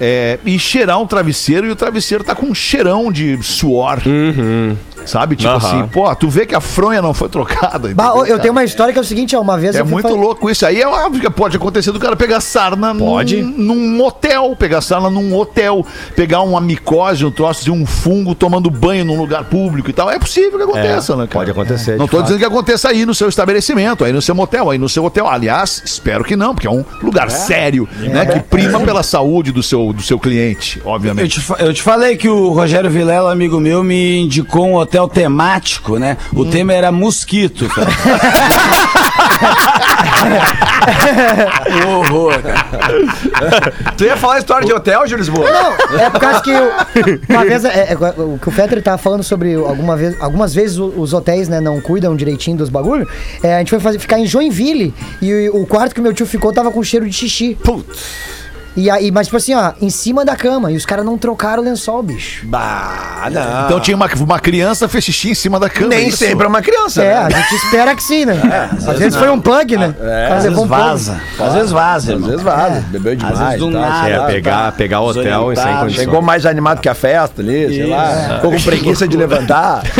[0.00, 4.00] É, e cheirar um travesseiro e o travesseiro tá com um cheirão de suor.
[5.06, 5.36] Sabe?
[5.36, 5.56] Tipo Aham.
[5.56, 7.92] assim, pô, tu vê que a fronha não foi trocada.
[7.94, 10.50] Bah, eu tenho uma história que é o seguinte, ó, uma vez É muito louco
[10.50, 10.80] isso aí.
[10.80, 13.40] É óbvio que pode acontecer do cara pegar sarna Pode.
[13.42, 18.34] Num, num hotel, pegar sarna num hotel, pegar uma micose, um troço de um fungo
[18.34, 20.10] tomando banho num lugar público e tal.
[20.10, 21.32] É possível que aconteça, né, cara?
[21.32, 22.26] pode acontecer, Não de tô fato.
[22.26, 25.28] dizendo que aconteça aí no seu estabelecimento, aí no seu motel, aí no seu hotel.
[25.28, 28.26] Aliás, espero que não, porque é um lugar sério, né?
[28.26, 31.34] Que prima pela saúde do seu, do seu cliente, Eu obviamente.
[31.34, 35.08] te, fa- eu te falei que o Rogério Vilela, amigo meu, me indicou um hotel
[35.08, 36.16] temático, né?
[36.32, 36.50] O Hum.
[36.50, 37.86] tema era mosquito, cara.
[41.86, 43.72] horror, cara.
[43.96, 45.50] Tu ia falar história de hotel, Júlio Lisboa?
[45.50, 46.70] Não, é por causa que eu-
[47.28, 50.78] uma vez é, é, o que o Fetter tava falando sobre alguma vez, algumas vezes
[50.78, 53.08] os hotéis né, não cuidam direitinho dos bagulho.
[53.42, 56.26] É, a gente foi fazer, ficar em Joinville e o, o quarto que meu tio
[56.26, 57.56] ficou tava com cheiro de xixi.
[58.76, 60.70] E aí, mas tipo assim, ó, em cima da cama.
[60.70, 62.46] E os caras não trocaram o lençol, bicho.
[62.46, 63.64] Bah, não.
[63.66, 65.88] Então tinha uma, uma criança fez xixi em cima da cama.
[65.88, 66.18] Nem isso.
[66.18, 67.42] sempre é uma criança, É, a né?
[67.42, 68.68] gente espera que sim, né?
[68.86, 69.94] às, vezes foi um plug, né?
[70.00, 71.20] É, Às Às vezes vaza.
[71.38, 73.40] Às vezes vaza, Às vezes vale, bebeu demais.
[73.40, 74.04] Às vezes do e nada.
[74.04, 76.04] sei É, pegar, pegar hotel sem Desorientado, condições.
[76.04, 78.36] Chegou mais animado que a festa ali, sei lá.
[78.36, 79.82] Ficou com preguiça de levantar.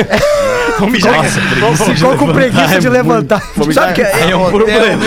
[0.77, 3.43] Ficou com preguiça de levantar.
[3.73, 5.03] Sabe que é, É um problema.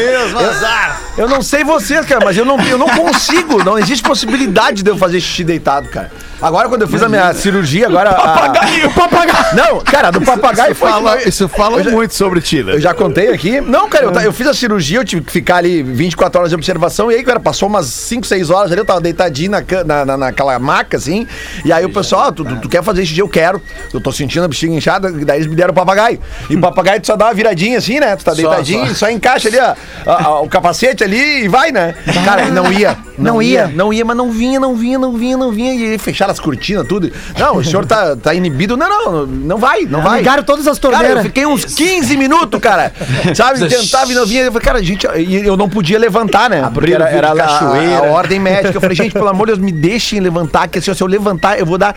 [1.17, 3.58] Eu não sei vocês, cara, mas eu não, eu não consigo.
[3.65, 6.11] Não existe possibilidade de eu fazer xixi deitado, cara.
[6.41, 8.13] Agora, quando eu fiz a minha cirurgia, agora.
[8.13, 9.55] Papagaio, papagaio!
[9.55, 10.89] Não, cara, do papagaio foi.
[10.89, 12.73] Fala, isso fala muito sobre ti, né?
[12.75, 13.59] Eu já contei aqui.
[13.59, 16.55] Não, cara, eu, eu fiz a cirurgia, eu tive que ficar ali 24 horas de
[16.55, 17.11] observação.
[17.11, 20.17] E aí, cara, passou umas 5, 6 horas ali, eu tava deitadinho na, na, na-
[20.17, 21.27] naquela maca, assim.
[21.65, 23.19] E aí o pessoal, ah, tu, tu, tu quer fazer xixi?
[23.19, 23.61] Eu quero.
[23.93, 25.11] Eu tô sentindo a bexiga inchada.
[25.11, 26.19] Daí eles me deram o papagaio.
[26.49, 28.15] E o papagaio tu só dá uma viradinha assim, né?
[28.15, 29.73] Tu tá deitadinho, só, encaixa ali ó,
[30.09, 31.95] a- a- o capacete ali e vai, né?
[32.23, 32.97] Cara, não ia.
[33.17, 33.67] Não ia?
[33.67, 35.73] Não ia, mas não vinha, não vinha, não vinha, não vinha.
[35.75, 35.97] E aí
[36.29, 37.11] fecharam as cortinas, tudo.
[37.37, 38.77] Não, o senhor tá, tá inibido.
[38.77, 40.19] Não, não, não vai, não vai.
[40.19, 41.23] Ligaram todas as Cara, eu torneiras.
[41.23, 42.93] fiquei uns 15 minutos, cara.
[43.35, 43.67] Sabe?
[43.67, 44.43] Tentava e não vinha.
[44.43, 46.69] Eu falei, cara, gente, e eu não podia levantar, né?
[46.73, 47.97] Porque era, era a, cachoeira.
[47.97, 48.77] a ordem médica.
[48.77, 51.59] Eu falei, gente, pelo amor de Deus, me deixem levantar, que assim, se eu levantar,
[51.59, 51.95] eu vou dar.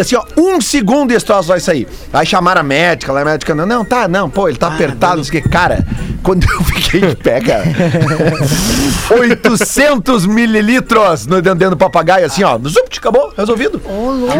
[0.00, 1.86] Assim, ó, um segundo e esse troço vai sair.
[2.12, 5.16] Aí chamaram a médica, lá a médica, não, não, tá, não, pô, ele tá apertado,
[5.18, 5.48] não sei o que.
[5.48, 5.84] Cara,
[6.22, 7.64] quando eu fiquei de pé, cara,
[9.18, 13.80] 800 mililitros no dentro do papagaio, assim, ó, zup, acabou, resolvido.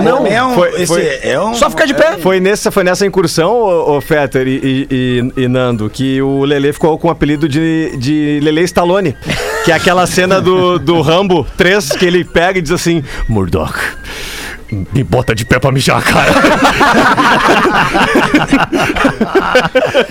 [0.04, 2.16] Não, é um, Foi- esse foi- é um, Só ficar de pé.
[2.18, 4.50] Foi nessa, foi nessa incursão, ô, ô Fetter e,
[4.90, 9.16] e- e- e Nando, que o Lele ficou com o apelido de, de Lele Stallone.
[9.64, 13.76] Que é aquela cena do, do Rambo 3 que ele pega e diz assim: Murdoch,
[14.70, 16.33] me bota de pé pra mijar, cara.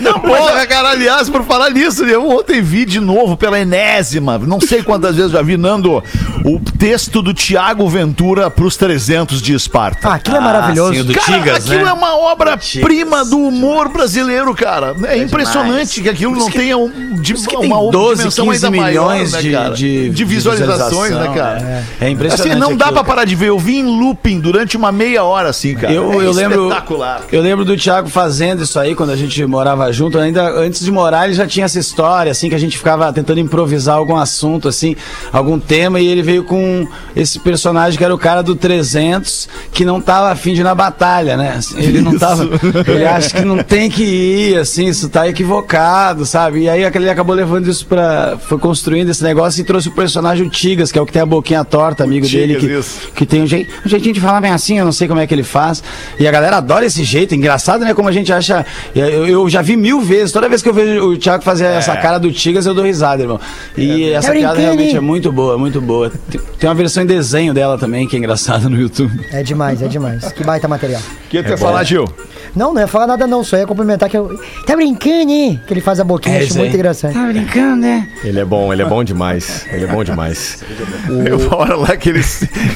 [0.00, 4.60] Não, porra, cara, aliás, por falar nisso, eu ontem vi de novo pela enésima, não
[4.60, 6.02] sei quantas vezes já vi, Nando,
[6.44, 10.08] o texto do Tiago Ventura pros 300 de Esparta.
[10.08, 10.94] Ah, aquilo é maravilhoso.
[10.94, 11.90] sim, o do Cara, Tigas, aquilo né?
[11.90, 14.94] é uma obra-prima do humor brasileiro, cara.
[15.04, 18.66] É, impressionante que aquilo não tenha um, de, que uma tem outra 12, dimensão 15
[18.66, 19.74] ainda maior, milhões né, de, cara?
[19.74, 21.84] de, de visualizações, né, cara?
[22.00, 22.50] É, é impressionante.
[22.50, 23.48] Assim, não dá aquilo, pra parar de ver.
[23.48, 25.92] Eu vi em looping durante uma meia hora, assim, cara.
[25.92, 27.22] Eu, É eu lembro, Espetacular.
[27.32, 30.18] eu lembro do Thiago fazendo isso aí quando a gente morava junto.
[30.18, 33.40] Ainda antes de morar, ele já tinha essa história, assim, que a gente ficava tentando
[33.40, 34.94] improvisar algum assunto, assim,
[35.32, 39.84] algum tema, e ele veio com esse personagem que era o cara do 300, que
[39.84, 41.54] não tava afim de ir na batalha, né?
[41.58, 42.44] Assim, Ele não tava.
[42.86, 46.60] Ele acha que não tem que ir, assim, isso tá equivocado, sabe?
[46.62, 48.36] E aí ele acabou levando isso pra.
[48.46, 51.22] Foi construindo esse negócio e trouxe o personagem o Tigas, que é o que tem
[51.22, 53.08] a boquinha torta, amigo dele, que, isso.
[53.14, 55.26] que tem um, jei- um jeitinho de falar bem assim, eu não sei como é
[55.26, 55.82] que ele faz.
[56.18, 57.94] E a galera adora esse jeito, engraçado, né?
[57.94, 58.64] Como a gente acha.
[58.94, 61.96] Eu, eu já vi mil vezes, toda vez que eu vejo o Thiago fazer essa
[61.96, 63.40] cara do Tigas, eu dou risada, irmão.
[63.76, 64.96] E essa Tá piada realmente hein?
[64.96, 66.10] é muito boa, muito boa.
[66.58, 69.12] Tem, uma versão em desenho dela também, que é engraçada no YouTube.
[69.30, 70.32] É demais, é demais.
[70.32, 71.00] Que baita material.
[71.00, 72.06] O que tu ia falar, Gil?
[72.54, 74.40] Não, não ia falar nada não, só ia cumprimentar que eu...
[74.66, 75.60] Tá brincando, hein?
[75.66, 77.12] Que ele faz a boquinha, É acho muito engraçado.
[77.12, 78.08] Tá brincando, né?
[78.24, 79.66] Ele é bom, ele é bom demais.
[79.70, 80.64] Ele é bom demais.
[81.26, 82.22] Eu hora lá que ele,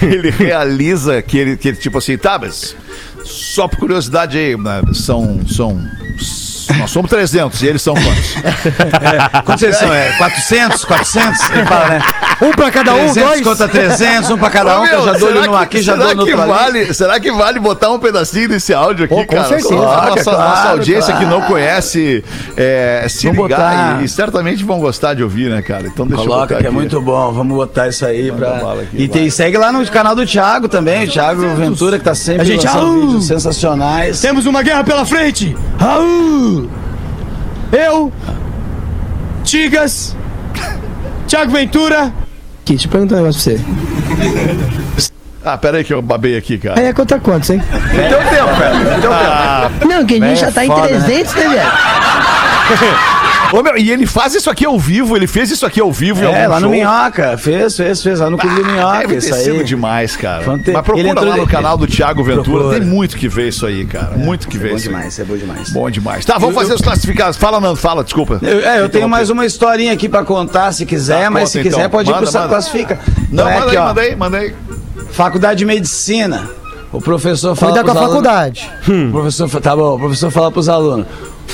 [0.03, 2.77] ele realiza que ele, que tipo assim, tá, mas
[3.25, 4.55] só por curiosidade aí,
[4.95, 5.81] são, são,
[6.79, 8.35] nós somos 300 e eles são quantos?
[9.45, 9.93] Quantos vocês são?
[9.93, 10.85] É 400?
[10.85, 11.51] 400?
[11.51, 12.03] Ele fala, né?
[12.43, 13.41] Um pra cada um, 300 dois.
[13.43, 16.15] contra 300, um pra cada um, que eu já dou ali no aqui, já dou
[16.15, 16.51] no que outro ali.
[16.53, 19.49] vale, Será que vale botar um pedacinho desse áudio aqui, Pô, com cara?
[19.49, 19.69] certeza.
[19.69, 21.19] Só a Coloca, nossa, claro, nossa audiência claro.
[21.21, 22.25] que não conhece
[22.57, 24.03] é, se Vamos ligar botar.
[24.03, 25.87] e, e certamente vão gostar de ouvir, né, cara?
[25.87, 26.75] Então deixa eu Coloca botar que é aqui.
[26.77, 28.55] muito bom, vamos botar isso aí Manda pra.
[28.61, 32.05] bala aqui, e tem, segue lá no canal do Thiago também, o Thiago Ventura, que
[32.05, 34.21] tá sempre A gente, lançando vídeos sensacionais.
[34.21, 35.55] Temos uma guerra pela frente!
[35.79, 36.60] Raul!
[37.73, 38.13] Eu,
[39.45, 40.17] Tigas,
[41.27, 42.13] Thiago Ventura.
[42.63, 45.11] Aqui, deixa eu perguntar um negócio pra você.
[45.45, 46.79] Ah, pera aí que eu babei aqui, cara.
[46.79, 47.63] Aí é conta quantos, hein?
[47.71, 49.01] Deu tempo, velho.
[49.01, 49.89] Deu tempo.
[49.89, 53.11] Não, que a gente já tá foda, em 300, né, velho?
[53.53, 56.23] Ô, meu, e ele faz isso aqui ao vivo, ele fez isso aqui ao vivo
[56.23, 56.71] em É, algum lá no show.
[56.71, 59.65] Minhoca, fez, fez, fez, lá no Clube do Minhoca, Deve ter isso sido aí.
[59.65, 60.43] demais, cara.
[60.45, 62.79] Fante- Mas procura lá no de- canal do Thiago Ventura, Procura.
[62.81, 64.17] tem muito que ver isso aí, cara.
[64.17, 65.71] muito que ver É bom demais, é bom demais.
[65.71, 66.25] Bom demais.
[66.25, 67.37] Tá, vamos fazer os classificados.
[67.37, 68.39] Fala, Nando, fala, desculpa.
[68.43, 71.51] Eu, é, eu tenho mais uma historinha aqui pra contar, se quiser, Tá, mas conta
[71.53, 71.71] se então.
[71.73, 72.51] quiser pode ir Manda, pro Sa- manda.
[72.51, 73.01] Classifica.
[73.31, 74.55] Não, Então é manda aqui, aí, ó, manda aí, manda aí.
[75.11, 76.49] Faculdade de Medicina.
[76.93, 78.71] O professor fala Cuida com a alunos- faculdade.
[79.09, 81.07] O professor, tá bom, o professor fala pros alunos.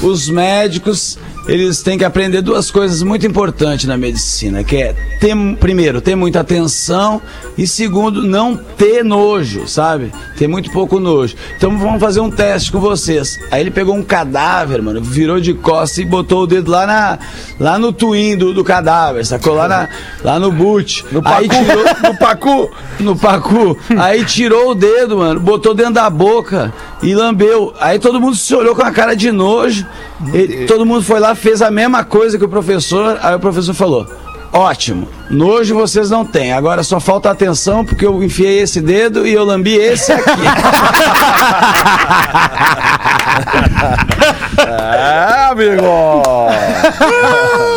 [0.02, 5.36] Os médicos, eles têm que aprender duas coisas muito importantes na medicina, que é ter,
[5.58, 7.22] primeiro, ter muita atenção
[7.56, 10.12] e segundo, não ter nojo, sabe?
[10.36, 11.36] Ter muito pouco nojo.
[11.56, 13.38] Então vamos fazer um teste com vocês.
[13.50, 17.18] Aí ele pegou um cadáver, mano, virou de costas e botou o dedo lá na
[17.60, 19.54] lá no twin do, do cadáver, sacou?
[19.54, 19.88] Lá, na,
[20.24, 21.04] lá no boot.
[21.12, 22.70] No Aí tirou, no pacu.
[22.98, 23.78] No pacu.
[23.98, 27.74] Aí tirou o dedo, mano, botou dentro da boca e lambeu.
[27.80, 29.86] Aí todo mundo se olhou com a cara de nojo.
[30.32, 33.18] Ele- todo mundo foi lá, fez a mesma coisa que o professor.
[33.22, 34.06] Aí o professor falou:
[34.52, 35.08] ótimo.
[35.30, 36.52] Nojo vocês não têm.
[36.52, 40.30] Agora só falta atenção porque eu enfiei esse dedo e eu lambi esse aqui.
[44.58, 45.82] É, amigo!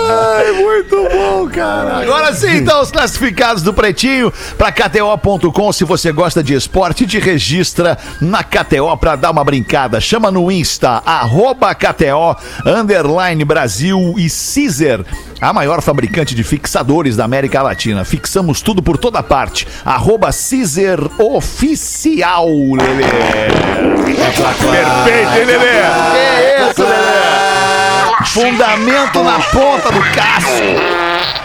[0.10, 1.98] Ai, muito bom, cara.
[2.00, 5.74] Agora sim, então, os classificados do Pretinho para KTO.com.
[5.74, 10.00] Se você gosta de esporte, te registra na KTO para dar uma brincada.
[10.00, 15.02] Chama no Insta, arroba KTO, underline Brasil e Caesar.
[15.42, 18.04] A maior fabricante de fixadores da América Latina.
[18.04, 19.66] Fixamos tudo por toda parte.
[19.86, 23.06] Arroba Caesar Oficial, Lelê.
[24.06, 25.80] Perfeito, hein, Lelê?
[26.12, 28.26] Que isso, Lelê?
[28.26, 30.52] Fundamento na ponta do casco.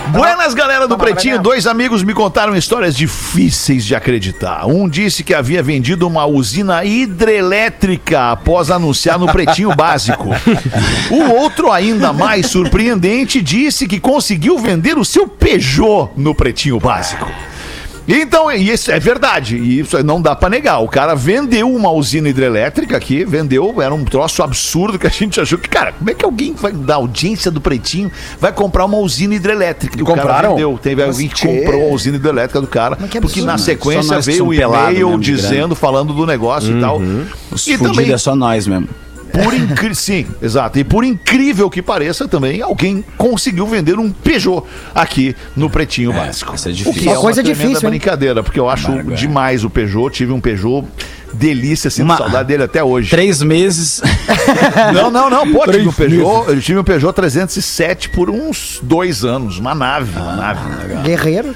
[0.08, 1.40] Buenas, galera do Pretinho.
[1.40, 4.66] Dois amigos me contaram histórias difíceis de acreditar.
[4.66, 10.28] Um disse que havia vendido uma usina hidrelétrica após anunciar no Pretinho Básico.
[11.10, 17.30] O outro, ainda mais surpreendente, disse que conseguiu vender o seu Peugeot no Pretinho Básico.
[18.06, 20.78] Então, e isso é verdade, e isso não dá pra negar.
[20.80, 25.40] O cara vendeu uma usina hidrelétrica aqui, vendeu, era um troço absurdo que a gente
[25.40, 28.98] achou que, cara, como é que alguém vai da audiência do Pretinho vai comprar uma
[28.98, 29.98] usina hidrelétrica?
[29.98, 30.50] E o cara compraram?
[30.50, 34.46] vendeu, teve alguém que comprou a usina hidrelétrica do cara, que porque na sequência veio
[34.46, 37.00] o e-mail dizendo, falando do negócio e tal.
[37.50, 38.88] Os E também, é só nós mesmo.
[39.42, 40.78] Por incrível, sim, exato.
[40.78, 44.62] E por incrível que pareça também, alguém conseguiu vender um Peugeot
[44.94, 46.54] aqui no Pretinho Básico.
[46.54, 47.02] isso é O difícil.
[47.02, 47.90] que é Uma coisa tremenda difícil, hein?
[47.90, 50.10] brincadeira, porque eu acho demais o Peugeot.
[50.10, 50.86] Tive um Peugeot
[51.32, 53.10] delícia, sinto Uma- saudade dele até hoje.
[53.10, 54.00] Três meses.
[54.94, 59.24] Não, não, não, pô, tive um Peugeot, eu tive um Peugeot 307 por uns dois
[59.24, 60.60] anos, uma nave, uma nave.
[61.02, 61.54] Guerreiro.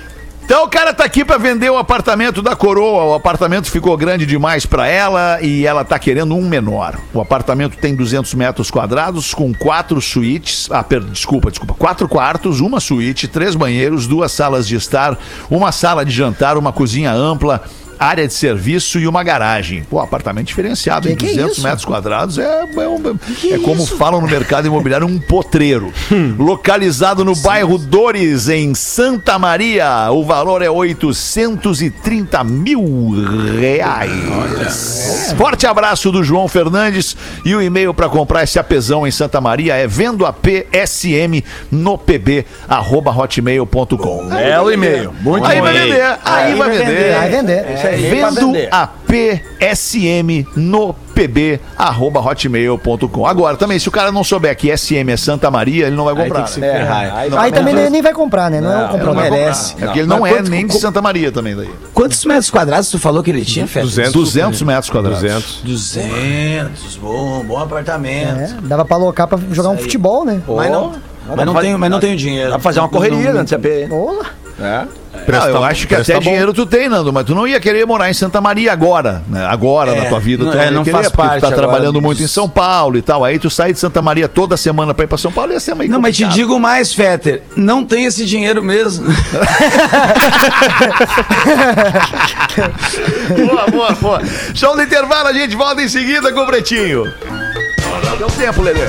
[0.48, 3.04] Então o cara tá aqui pra vender o apartamento da coroa.
[3.04, 6.98] O apartamento ficou grande demais pra ela e ela tá querendo um menor.
[7.12, 10.66] O apartamento tem 200 metros quadrados com quatro suítes.
[10.70, 11.74] Ah, per, desculpa, desculpa.
[11.74, 15.18] Quatro quartos, uma suíte, três banheiros, duas salas de estar,
[15.50, 17.62] uma sala de jantar, uma cozinha ampla.
[17.98, 19.82] Área de serviço e uma garagem.
[19.88, 21.62] Pô, apartamento diferenciado, Que em que é 200 isso?
[21.62, 22.38] metros quadrados.
[22.38, 23.18] É, é, um-
[23.52, 25.92] é como falam no mercado imobiliário, um potreiro.
[26.38, 30.10] Localizado no bairro Dores, em Santa Maria.
[30.12, 33.14] O valor é 830 mil
[33.60, 35.34] reais.
[35.36, 37.16] Forte abraço do João Fernandes.
[37.44, 41.96] E o e-mail para comprar esse apesão em Santa Maria é vendo a PSM no
[41.98, 44.32] pb arroba hotmail.com.
[44.34, 45.12] É o e-mail.
[45.20, 45.64] Muito Aí bom.
[45.64, 47.14] vai vender, aí vai vender.
[47.14, 47.64] Vai vender.
[47.96, 53.26] Vendo a PSM no pb arroba hotmail.com.
[53.26, 56.14] Agora, também, se o cara não souber que SM é Santa Maria, ele não vai
[56.14, 56.46] comprar.
[56.46, 56.72] se né?
[56.72, 57.16] ferrar.
[57.16, 58.60] aí Aí também nem, nem vai comprar, né?
[58.60, 59.22] Não, é um Ele não comprador.
[59.30, 59.72] merece.
[59.72, 59.84] comprar.
[59.84, 61.70] É porque ele não Mas é quanto- nem de Santa Maria também daí.
[61.94, 63.80] Quantos metros quadrados tu falou que ele tinha, Fé?
[63.80, 64.12] 200.
[64.12, 65.20] 200 metros quadrados.
[65.20, 65.60] 200.
[65.64, 66.96] 200.
[66.96, 68.40] Bom, bom apartamento.
[68.40, 70.40] É, dava pra alocar pra jogar um futebol, né?
[70.46, 70.92] Mas não,
[71.36, 72.50] mas não, tenho, mas não tenho dinheiro.
[72.50, 73.88] Dá pra fazer uma correria né, no CP.
[73.90, 74.26] Olá.
[74.60, 74.84] É.
[75.26, 76.24] Não, eu acho que até tá bom.
[76.24, 79.44] dinheiro tu tem, Nando, mas tu não ia querer morar em Santa Maria agora, né?
[79.46, 80.44] Agora É, na tua vida.
[80.44, 82.02] não- tu é, ia não querer, faz porque tu parte tá trabalhando disso.
[82.02, 83.24] muito em São Paulo e tal.
[83.24, 85.74] Aí tu sai de Santa Maria toda semana pra ir pra São Paulo ia ser
[85.74, 86.46] meio Não, mas te complicado.
[86.48, 87.42] digo mais, Fetter.
[87.56, 89.06] Não tem esse dinheiro mesmo.
[93.46, 94.20] Boa, boa, boa.
[94.54, 97.04] Show do intervalo, a gente volta em seguida com o Pretinho.
[98.18, 98.86] Deu tempo, Lelê.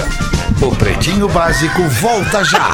[0.61, 2.71] O Pretinho Básico volta já.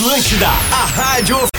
[0.00, 1.49] Atlântida, a rádio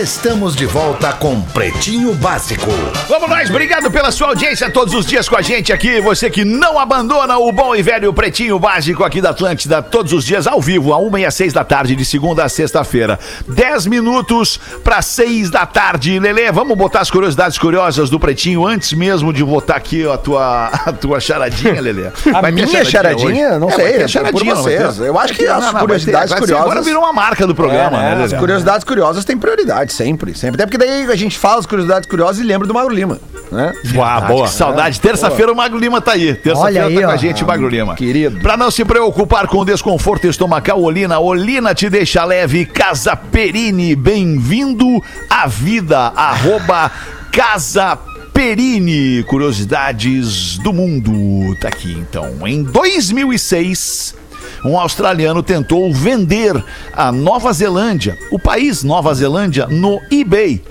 [0.00, 2.70] Estamos de volta com Pretinho Básico.
[3.08, 6.00] Vamos nós, obrigado pela sua audiência todos os dias com a gente aqui.
[6.02, 10.24] Você que não abandona o bom e velho Pretinho Básico aqui da Atlântida, todos os
[10.26, 13.18] dias ao vivo, a uma e às seis da tarde, de segunda a sexta-feira.
[13.48, 16.18] Dez minutos para seis da tarde.
[16.18, 20.66] Lelê, vamos botar as curiosidades curiosas do Pretinho antes mesmo de botar aqui a tua,
[20.66, 22.08] a tua charadinha, Lelê.
[22.34, 23.58] A Vai minha charadinha, hoje?
[23.58, 24.78] não É, sei, é por charadinha, não ter?
[24.82, 24.98] vocês.
[25.00, 27.12] Eu acho que Não, as não, vai curiosidades ter, vai ser- curiosas- Agora virou uma
[27.14, 28.24] marca do programa, É, né?
[28.24, 30.56] As curiosidades curiosas têm prioridade, sempre, sempre.
[30.56, 33.20] Até porque daí a gente fala as curiosidades curiosas e lembra do Magro Lima,
[33.50, 33.72] né?
[34.02, 34.48] Ah, boa.
[34.48, 35.00] Saudade.
[35.00, 36.34] Terça-feira o Magro Lima tá aí.
[36.34, 37.16] Terça-feira tá com a ó.
[37.16, 37.94] gente, o Magro Lima.
[37.94, 38.40] querido.
[38.40, 42.64] Pra não se preocupar com o desconforto estomacal, Olina, Olina te deixa leve.
[42.64, 45.98] Casa Perini, bem-vindo à vida.
[46.16, 46.90] Arroba
[47.32, 47.98] Casa
[48.32, 49.22] Perini.
[49.24, 51.56] Curiosidades do mundo.
[51.60, 52.46] Tá aqui, então.
[52.46, 54.25] Em 2006...
[54.64, 60.62] Um australiano tentou vender a Nova Zelândia, o país Nova Zelândia, no eBay.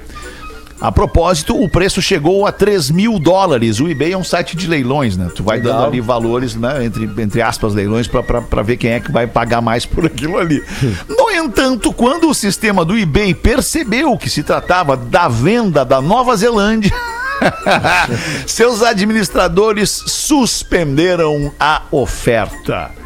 [0.79, 3.79] A propósito, o preço chegou a 3 mil dólares.
[3.79, 5.31] O eBay é um site de leilões, né?
[5.33, 6.83] Tu vai dando ali valores, né?
[6.83, 10.61] Entre, entre aspas, leilões, pra ver quem é que vai pagar mais por aquilo ali.
[11.07, 16.35] No entanto, quando o sistema do eBay percebeu que se tratava da venda da Nova
[16.35, 16.91] Zelândia.
[18.45, 23.04] Seus administradores suspenderam a oferta.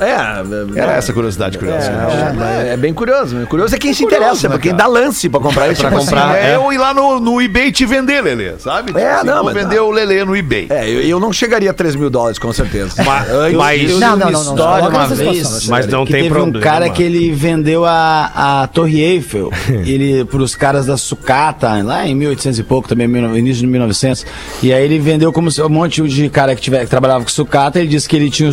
[0.00, 1.90] É, Era essa curiosidade curiosa.
[1.90, 3.36] é, é bem curioso.
[3.36, 3.46] né?
[3.46, 5.82] Curioso é quem se Curioso, interessa, né, pra quem dá lance pra comprar isso.
[5.82, 8.92] Tipo assim, é eu ir lá no, no eBay e te vender, Lelê, sabe?
[8.98, 9.88] É, Tipo não, vou mas vender não.
[9.88, 10.66] o Lelê no eBay.
[10.70, 13.02] É, eu, eu não chegaria a 3 mil dólares, com certeza.
[13.04, 16.58] Mas, Eu mas, li Não, não, não, não, uma vez, mas não tem teve problema.
[16.58, 22.06] um cara que ele vendeu a, a Torre Eiffel ele pros caras da sucata lá
[22.06, 24.26] em 1800 e pouco também início de 1900
[24.62, 27.30] e aí ele vendeu como se um monte de cara que, tiver, que trabalhava com
[27.30, 28.50] sucata ele disse que ele tinha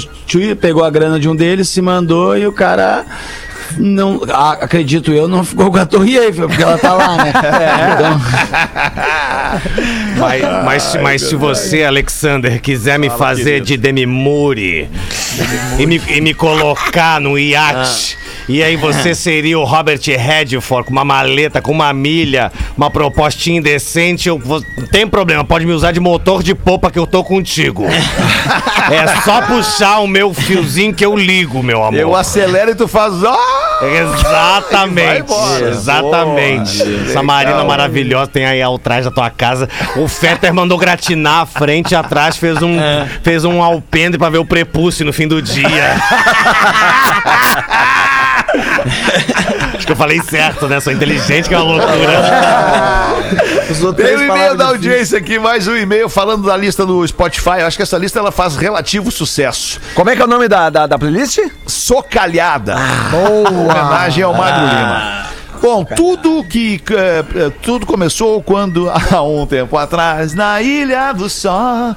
[0.55, 3.05] pegou a grana de um deles se mandou e o cara
[3.77, 7.33] não a- acredito eu não ficou com a Torre Eiffel porque ela tá lá né?
[7.95, 8.21] Então,
[10.17, 14.89] mas, mas, mas se você, Alexander, quiser me fazer de Demi Moore
[15.79, 18.17] e me, e me colocar no iate.
[18.47, 23.59] E aí você seria o Robert Redford com uma maleta, com uma milha, uma propostinha
[23.59, 24.29] indecente.
[24.29, 24.41] Eu,
[24.91, 27.85] tem problema, pode me usar de motor de popa que eu tô contigo.
[28.89, 31.99] É só puxar o meu fiozinho que eu ligo, meu amor.
[31.99, 33.21] Eu acelero e tu faz.
[33.21, 33.79] Ah!
[33.81, 35.33] Exatamente.
[35.69, 36.83] Exatamente.
[36.83, 37.67] Boa, Essa Marina legal.
[37.67, 39.67] maravilhosa tem aí atrás da tua casa.
[39.97, 42.77] O Fetter mandou gratinar a frente e atrás, fez um,
[43.21, 45.97] fez um alpendre pra ver o prepúcio no fim do dia.
[49.73, 50.79] Acho que eu falei certo, né?
[50.79, 51.97] Sou inteligente, que é uma loucura.
[53.95, 57.59] Tem um e-mail da audiência aqui, mais um e-mail falando da lista do Spotify.
[57.59, 59.79] Eu acho que essa lista ela faz relativo sucesso.
[59.93, 61.39] Como é que é o nome da, da, da playlist?
[61.65, 62.75] Socalhada.
[63.11, 63.49] Boa!
[63.49, 65.27] Homenagem ao Magro Lima.
[65.61, 71.29] Bom, tudo que eh, eh, tudo começou quando há um tempo atrás na Ilha do
[71.29, 71.95] Sol.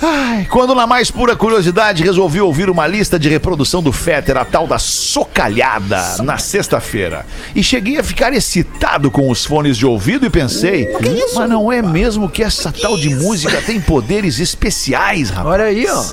[0.00, 4.44] Ai, quando na mais pura curiosidade resolvi ouvir uma lista de reprodução do Fetter, a
[4.44, 7.26] tal da socalhada, na sexta-feira.
[7.54, 10.88] E cheguei a ficar excitado com os fones de ouvido e pensei,
[11.34, 15.54] mas não é mesmo que essa tal de música tem poderes especiais, rapaz?
[15.54, 16.04] Olha aí, ó.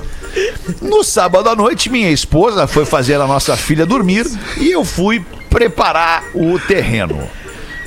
[0.82, 4.26] No sábado à noite, minha esposa foi fazer a nossa filha dormir
[4.58, 7.30] e eu fui preparar o terreno.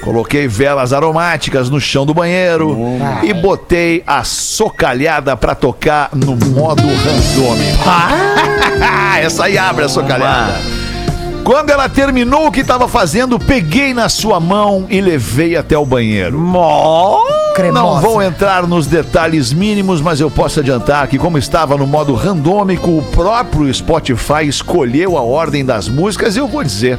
[0.02, 2.76] Coloquei velas aromáticas no chão do banheiro
[3.22, 7.84] e botei a socalhada pra tocar no modo randômico.
[9.20, 10.54] Essa aí abre a socalhada.
[11.44, 15.86] Quando ela terminou o que estava fazendo, peguei na sua mão e levei até o
[15.86, 16.38] banheiro.
[16.38, 17.22] Não
[17.54, 18.06] Cremosa.
[18.06, 22.98] vou entrar nos detalhes mínimos, mas eu posso adiantar que, como estava no modo randômico,
[22.98, 26.98] o próprio Spotify escolheu a ordem das músicas e eu vou dizer: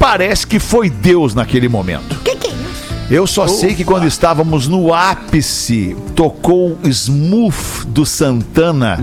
[0.00, 2.18] parece que foi Deus naquele momento.
[3.10, 8.98] Eu só sei que quando estávamos no ápice, tocou Smooth do Santana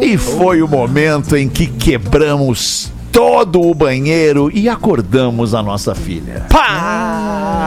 [0.00, 6.44] e foi o momento em que quebramos todo o banheiro e acordamos a nossa filha.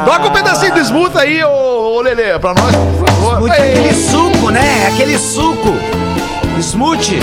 [0.05, 3.39] Toca um pedacinho do Smooth aí, ô, ô Lelê, pra nós, por favor.
[3.39, 4.87] Muito aquele suco, né?
[4.87, 5.73] Aquele suco.
[6.59, 7.19] Smoothie.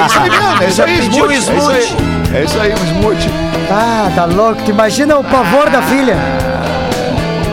[0.00, 1.82] É isso aí mesmo, é isso aí, Smooth, é isso aí.
[1.82, 2.06] Smooth.
[2.34, 3.30] É isso aí, um Smooth.
[3.70, 4.62] Ah, tá louco.
[4.64, 6.16] Tu imagina o pavor da filha.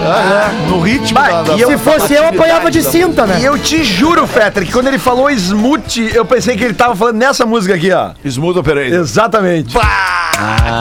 [0.05, 3.25] Ah, é, no ritmo Vai, da, da e eu- Se fosse eu, apanhava de cinta,
[3.25, 3.37] né?
[3.39, 6.93] E eu te juro, Fetter, que quando ele falou smooth, eu pensei que ele tava
[6.93, 8.09] falando nessa música aqui, ó.
[8.25, 8.99] Smooth Operator.
[8.99, 9.73] Exatamente.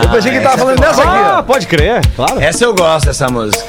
[0.02, 1.42] eu pensei que ele tava falando nessa aqui, Ah, ó.
[1.42, 2.40] pode crer, claro.
[2.40, 3.64] Essa eu gosto, dessa música.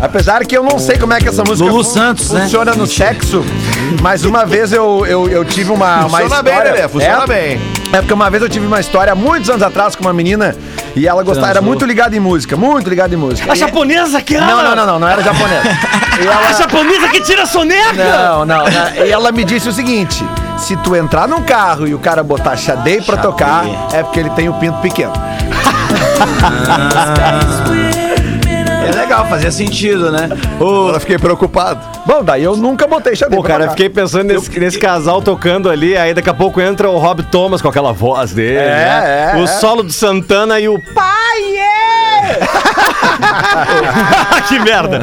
[0.00, 2.42] Apesar que eu não sei como é que essa música Lulu Santos, né?
[2.42, 3.44] funciona no sexo,
[4.02, 6.72] mas uma vez eu, eu, eu tive uma, uma Funciona bem, história...
[6.72, 7.60] Lelê, funciona é, bem.
[7.92, 10.54] É porque uma vez eu tive uma história há muitos anos atrás com uma menina
[10.94, 13.50] e ela gostava, era muito ligada em música, muito ligada em música.
[13.50, 15.62] A E- japonesa que Não, não, não, não, não era japonesa.
[16.20, 16.52] E A ela...
[16.52, 17.92] japonesa que tira a soneca!
[17.92, 19.06] Não, não, não.
[19.06, 20.24] E ela me disse o seguinte:
[20.56, 24.30] se tu entrar num carro e o cara botar Xadei pra tocar, é porque ele
[24.30, 25.12] tem o pinto pequeno.
[28.88, 30.28] É legal, fazia sentido, né?
[30.58, 31.80] O, Agora fiquei preocupado.
[32.06, 35.68] Bom, daí eu nunca botei Xadei Pô, cara, eu fiquei pensando nesse, nesse casal tocando
[35.68, 39.32] ali, aí daqui a pouco entra o Rob Thomas com aquela voz dele, É, né?
[39.34, 39.46] é, o é.
[39.46, 42.38] solo do Santana e o pai é!
[44.48, 45.00] que merda!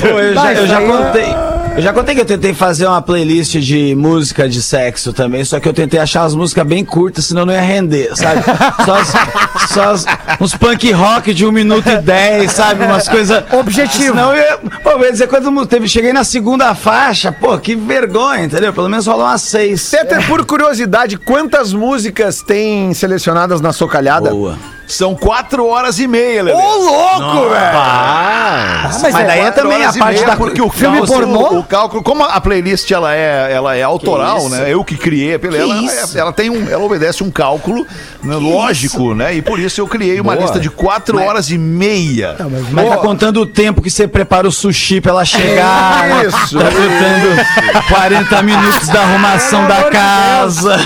[0.00, 1.47] Pô, eu, já, eu já contei.
[1.78, 5.60] Eu já contei que eu tentei fazer uma playlist de música de sexo também, só
[5.60, 8.42] que eu tentei achar as músicas bem curtas, senão não ia render, sabe?
[8.84, 10.06] Só, as- só as-
[10.40, 12.84] uns punk rock de 1 minuto e 10, sabe?
[12.84, 13.44] Umas coisas.
[13.52, 14.08] Objetivo.
[14.16, 17.76] Senão eu ia, pô, eu ia dizer quando teve, cheguei na segunda faixa, pô, que
[17.76, 18.72] vergonha, entendeu?
[18.72, 19.88] Pelo menos rolou umas seis.
[19.88, 24.30] Peter, por curiosidade, quantas músicas tem selecionadas na socalhada?
[24.30, 24.58] Boa.
[24.88, 26.56] São quatro horas e meia, Lelê.
[26.60, 27.78] Ô, louco, velho!
[27.78, 31.58] Ah, mas, daí é Quatro também a parte da porque o filme cálculo, pornô?
[31.60, 34.72] o cálculo, como a playlist ela é, ela é autoral, né?
[34.72, 37.86] Eu que criei pela ela, ela, é- ela tem um, ela obedece um cálculo
[38.22, 39.34] né, lógico, né?
[39.34, 42.36] E por isso eu criei uma lista de quatro horas e meia.
[42.72, 46.08] Mas tá contando o tempo que você prepara o sushi pra ela chegar.
[46.08, 46.26] né?
[46.26, 50.76] Isso, Tá contando 40 minutos da arrumação da casa.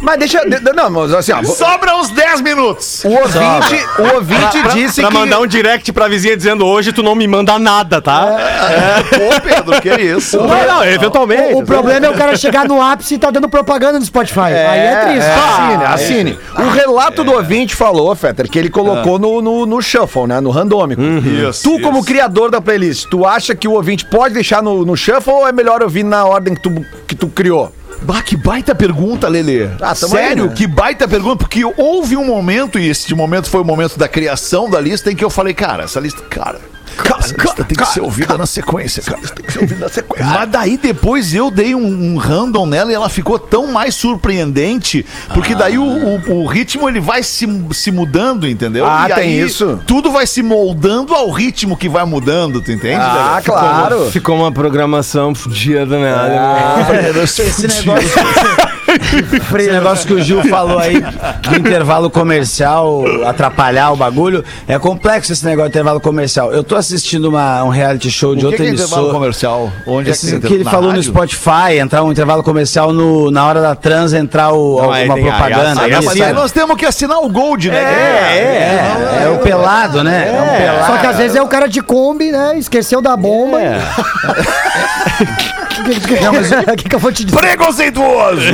[0.00, 0.40] Mas deixa.
[0.48, 1.42] de- não, mas assim, ó.
[1.44, 2.95] Sobra uns 10 minutos.
[3.04, 5.16] O ouvinte, o ouvinte disse Pra que.
[5.16, 8.36] mandar um direct pra vizinha dizendo hoje tu não me manda nada, tá?
[9.14, 10.36] Ô, Pedro, que isso?
[10.46, 11.54] Não, não, eventualmente.
[11.54, 14.40] O problema é o cara chegar no ápice e tá dando propaganda no Spotify.
[14.40, 15.28] Aí é triste.
[15.30, 16.38] Assine, assine.
[16.58, 20.40] O relato do ouvinte falou, Fetter, que ele colocou no, no, no shuffle, né?
[20.40, 21.00] No randômico.
[21.02, 22.06] Isso, tu, como isso.
[22.06, 25.52] criador da playlist, tu acha que o ouvinte pode deixar no, no shuffle ou é
[25.52, 26.72] melhor ouvir na ordem que tu,
[27.06, 27.72] que tu criou?
[28.02, 29.68] Bah, que baita pergunta, Lelê.
[29.80, 30.54] Ah, Sério, aí, né?
[30.54, 34.68] que baita pergunta, porque houve um momento, e esse momento foi o momento da criação
[34.70, 36.60] da lista, em que eu falei, cara, essa lista, cara.
[37.18, 39.20] Essa lista tem que ser ouvida na sequência, cara.
[39.20, 40.24] Tem que ser ouvida na sequência.
[40.26, 45.04] Mas daí depois eu dei um, um random nela e ela ficou tão mais surpreendente,
[45.34, 48.86] porque daí o, o- o ritmo ele vai se, se mudando, entendeu?
[48.86, 49.80] Ah, e tem aí isso?
[49.86, 52.96] Tudo vai se moldando ao ritmo que vai mudando, tu entende?
[53.00, 53.42] Ah, Lelê?
[53.44, 54.10] claro.
[54.10, 56.14] Ficou uma programação fodida, né?
[57.24, 58.10] Esse negócio,
[58.96, 65.32] esse negócio que o Gil falou aí do intervalo comercial atrapalhar o bagulho, é complexo
[65.32, 66.52] esse negócio de intervalo comercial.
[66.52, 69.18] Eu tô assistindo uma, um reality show de O que outra que é intervalo emissora.
[69.18, 69.72] comercial?
[69.86, 71.10] Onde Esses é que, que ele na falou no rádio?
[71.10, 75.14] Spotify, entrar um intervalo comercial no, na hora da trans, entrar o, Não, aí alguma
[75.16, 75.80] tem- aí propaganda.
[75.82, 77.76] Ah, mas Assim, aí nós temos que assinar o Gold, né?
[77.78, 80.28] é, é, o pelado, né?
[80.28, 80.86] É, um pelado.
[80.86, 82.56] Só que às vezes é o cara de Kombi, né?
[82.58, 83.58] Esqueceu da bomba.
[83.58, 87.38] Não, mas o que, que eu vou te dizer?
[87.38, 88.42] Preconceituoso!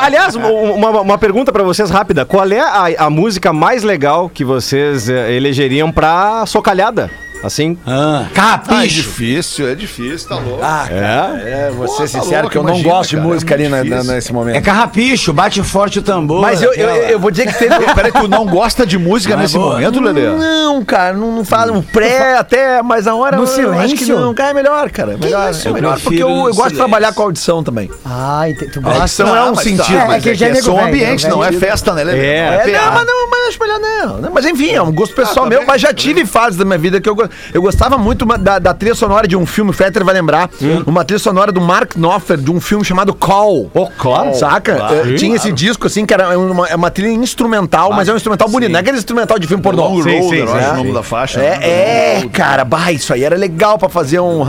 [0.00, 2.24] Aliás, um- uma, uma pergunta pra vocês rápida.
[2.24, 7.10] Qual é a, a música mais legal que vocês eh, elegeriam pra socalhada?
[7.46, 7.78] Assim?
[7.86, 8.26] Ah,
[8.68, 10.64] Ah, é difícil, é difícil, tá louco.
[10.90, 11.66] É?
[11.68, 13.30] É, vou ser Pô, tá sincero louco, que eu não imagina, gosto de cara, é
[13.32, 14.64] música ali muito na- na- nesse É momento.
[14.64, 16.40] carrapicho, bate forte o tambor.
[16.42, 17.76] Mas eu, eu, eu vou dizer que teve.
[17.94, 19.72] Peraí, tu não gosta de música Não é nesse boa.
[19.74, 20.26] momento, Lelê?
[20.36, 23.54] Não, cara, não, não faz um pré até, mas a hora No eu acho
[23.94, 24.18] que silêncio?
[24.20, 25.12] não, cara, é melhor, cara.
[25.12, 26.76] É melhor, é Eu melhor porque eu, eu gosto de silêncio.
[26.78, 27.86] trabalhar com audição também.
[27.88, 28.98] Te- tu A gosta.
[29.00, 29.96] audição é um sentido.
[29.98, 32.26] É, mas que já é é nego som ambiente, nego não é festa, né, Lelê?
[32.26, 32.36] É,
[32.66, 34.18] É, não, mas não, mas acho melhor não.
[34.18, 34.30] né?
[34.32, 37.00] Mas enfim, é um gosto pessoal Ah, meu, mas já tive fases da minha vida
[37.00, 40.04] que eu, go- eu gostava muito da, da trilha sonora de um filme, o Fetter
[40.04, 40.50] vai lembrar,
[40.86, 43.70] uma trilha sonora do Mark Knopfler, de um filme chamado Call.
[43.74, 44.34] Oh, claro.
[44.34, 44.72] Saca?
[44.90, 48.16] É, tinha esse disco, assim, que era uma, é uma trilha instrumental, mas é um
[48.16, 49.86] instrumental bonito, não é aquele instrumental de filme pornô.
[49.88, 50.70] Long Sim, Road, sim, sim, sim.
[50.70, 51.38] o nome da faixa.
[51.38, 51.58] né?
[51.60, 54.44] É, é, cara, bah, isso aí era legal pra fazer um.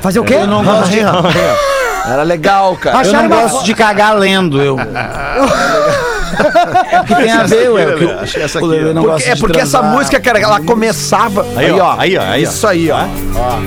[0.00, 0.34] Fazer o quê?
[0.34, 3.06] Eu não gosto de, Era legal, cara.
[3.06, 4.60] eu não gosto de cagar lendo.
[4.60, 4.76] Eu...
[7.06, 7.86] porque tem a ver, ué.
[7.94, 8.94] o que o- essa o aqui, Lelê ó.
[8.94, 9.96] não Porque- gosta é de porque essa transar.
[9.98, 11.46] música, cara, ela começava.
[11.56, 12.48] Aí, ó, aí, ó, aí, ó.
[12.50, 13.04] Isso aí, ó.
[13.36, 13.58] Ó.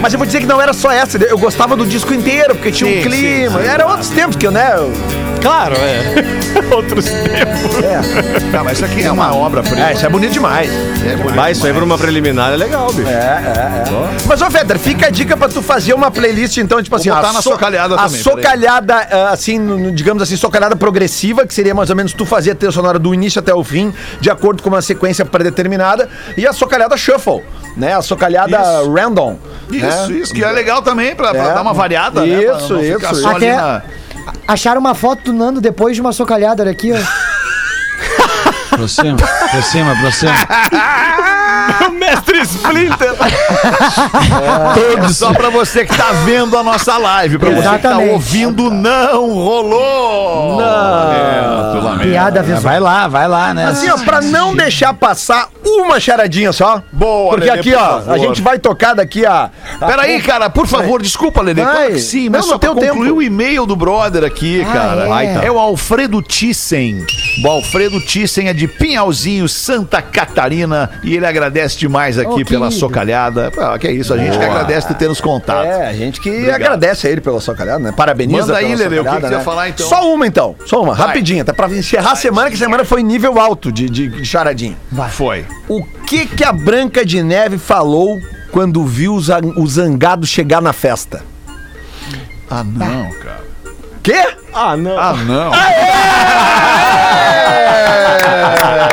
[0.00, 2.70] Mas eu vou dizer que não era só essa, eu gostava do disco inteiro, porque
[2.70, 3.60] tinha um Sim, clima.
[3.62, 4.74] Era outros tempos que eu, né?
[4.76, 4.92] eu-
[5.46, 6.66] Claro, é.
[6.74, 8.50] Outros tempos.
[8.50, 10.68] Tá, mas isso aqui é uma obra É, isso é bonito demais.
[11.06, 13.08] É bonito Mas isso aí pra uma preliminar é legal, bicho.
[14.26, 17.28] Mas, ô, Feder, fica a dica pra tu fazer uma playlist, então, tipo assim, botar
[17.28, 21.74] a na socalhada a também, socalhada, ah, assim, no- digamos assim, socalhada progressiva, que seria
[21.74, 24.64] mais ou menos tu fazer a trilha sonora do início até o fim, de acordo
[24.64, 27.42] com uma sequência predeterminada, e a socalhada shuffle,
[27.76, 27.94] né?
[27.94, 28.92] A socalhada Isso.
[28.92, 29.36] random.
[29.70, 30.18] Isso, né?
[30.18, 31.54] isso, que é legal também, pra, pra É.
[31.54, 32.40] dar uma variada, né?
[32.42, 33.82] Pra Isso, não ficar isso, só ali Até- na-
[34.46, 36.96] Acharam uma foto do Nando depois de uma socalhada olha aqui, ó.
[38.72, 39.16] Aproxima,
[39.48, 40.32] aproxima, aproxima.
[42.16, 43.14] Mestre Splinter.
[45.04, 48.10] É só pra você que tá vendo a nossa live, pra você que tá Exatamente.
[48.12, 50.56] ouvindo, não rolou!
[50.60, 51.82] Não!
[51.82, 52.08] lamento.
[52.08, 52.60] Piada É, visual.
[52.62, 53.66] vai lá, vai lá, né?
[53.66, 56.82] Assim, ó, pra não deixar passar uma charadinha só.
[56.92, 58.12] Boa, Porque Lelê, aqui, por ó, favor.
[58.14, 59.50] a gente vai tocar daqui a.
[59.80, 61.62] a Peraí, cara, por favor, desculpa, Lelê.
[61.62, 61.74] Vai.
[61.74, 63.18] Claro que sim, mas não só pra concluir tempo.
[63.18, 65.22] o e-mail do brother aqui, cara.
[65.22, 65.34] é?
[65.34, 65.44] Tá.
[65.44, 67.04] É o Alfredo Thyssen.
[67.44, 72.70] O Alfredo Thyssen é de Pinhalzinho, Santa Catarina, e ele agradece demais aqui Oh, pela
[72.70, 73.50] socalhada.
[73.58, 75.66] Ah, que é isso, a gente que agradece por ter nos contato.
[75.66, 76.54] É, a gente que Obrigado.
[76.54, 77.92] agradece a ele pela socalhada, né?
[77.92, 79.86] Parabeniza Manda aí, pela Lelê, o que socalhada, que você ia falar, então?
[79.88, 80.56] Só uma, então.
[80.64, 81.06] Só uma, Vai.
[81.08, 84.24] rapidinho, até pra encerrar a semana, que a semana foi nível alto de, de, de
[84.24, 84.76] charadinha.
[85.10, 85.44] Foi.
[85.68, 88.18] O que que a Branca de Neve falou
[88.52, 91.22] quando viu o zan- o zangado chegar na festa?
[92.48, 93.44] Ah, não, cara.
[94.02, 94.24] Quê?
[94.54, 94.98] Ah, não.
[94.98, 95.50] Ah, não.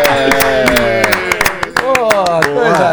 [0.03, 0.62] Coisa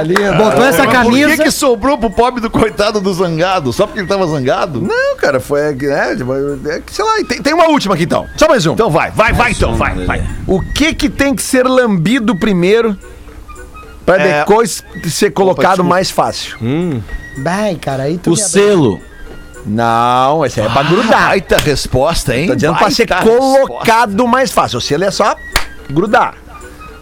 [0.00, 1.36] Ali, botou essa Por camisa.
[1.36, 3.72] que, que sobrou pro pobre do coitado do zangado?
[3.72, 4.80] Só porque ele tava zangado?
[4.80, 5.60] Não, cara, foi.
[5.60, 6.16] É, é,
[6.90, 8.26] sei lá, tem, tem uma última aqui então.
[8.36, 8.72] Só mais um.
[8.72, 10.24] Então vai, vai, vai então, vai, vai.
[10.46, 12.96] O que que tem que ser lambido primeiro
[14.06, 14.40] pra É.
[14.40, 16.56] depois ser colocado mais fácil?
[17.42, 19.00] Vai, cara, aí tu O selo.
[19.66, 21.28] Não, esse aí é pra grudar.
[21.28, 22.48] Baita resposta, hein?
[22.48, 24.78] Tá dizendo pra ser Baita colocado mais fácil.
[24.78, 25.36] O selo é só
[25.90, 26.34] grudar.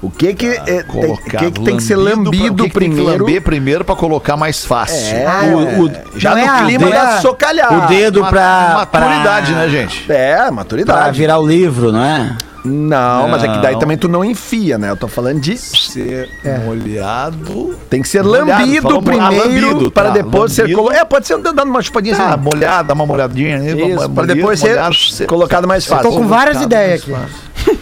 [0.00, 2.70] O que que, é, tem, o Colocar que, que tem que ser lambido pra- que
[2.70, 3.24] que tem que primeiro?
[3.24, 5.16] lamber primeiro pra colocar mais fácil.
[5.16, 7.84] É, O- o- já não no é a- clima não é da a- socalhar.
[7.84, 8.70] O dedo Ma- pra.
[8.74, 10.04] Maturidade, pra- né, gente?
[10.12, 11.18] É, Pra maturidade.
[11.18, 12.36] virar o livro, não é?
[12.64, 13.78] Não, mas é que daí Não.
[13.80, 14.90] também tu não enfia, né?
[14.90, 15.56] Eu tô falando de.
[15.56, 16.28] Ser
[16.64, 17.76] molhado.
[17.88, 20.78] Tem que ser Molhado, lambido molhado, primeiro lambido, para tá, depois ser lambido.
[20.78, 21.00] colocado.
[21.00, 22.42] É, pode ser dando uma chupadinha Ah, assim.
[22.42, 23.58] molhado, dá uma molhadinha.
[23.58, 23.72] né?
[23.72, 26.10] Isso, para depois ser molhado, ser- colocado mais Tô fácil.
[26.10, 27.14] com várias ideias aqui.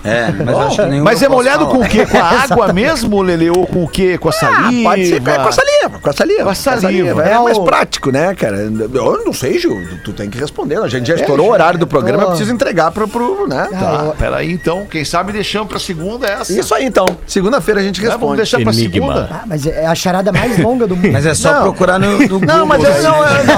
[0.04, 1.04] É, mas acho que nenhum.
[1.04, 1.76] Mas é molhado falar.
[1.78, 2.06] com o quê?
[2.06, 3.50] Com a água mesmo, Lele?
[3.50, 4.16] Ou com o quê?
[4.18, 4.90] Com a Ah, saliva?
[4.90, 6.42] pode ser com a saliva, com a saliva.
[6.44, 7.24] Com a saliva.
[7.26, 8.56] É, É mais prático, né, cara?
[8.58, 10.78] Eu não sei, Gil, tu tem que responder.
[10.78, 13.68] A gente já estourou o horário do programa, eu preciso entregar pro, pro né?
[13.72, 14.86] Tá, peraí então.
[14.90, 16.52] Quem sabe deixamos pra segunda essa.
[16.52, 17.06] Isso aí, então.
[17.26, 18.00] Segunda-feira a gente?
[18.00, 18.36] Vamos responde.
[18.36, 18.92] deixar pra Enigma.
[18.92, 19.28] segunda.
[19.32, 21.12] Ah, mas é a charada mais longa do mundo.
[21.16, 21.62] Mas é só Não.
[21.62, 22.46] procurar no, no Google.
[22.46, 23.54] Não, mas eu, não, eu- não.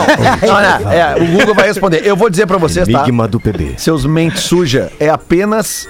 [0.48, 2.02] Não, não, é, o Google vai responder.
[2.06, 2.98] Eu vou dizer pra vocês, tá?
[3.00, 3.74] Enigma do PB.
[3.78, 5.88] Seus mentes suja é apenas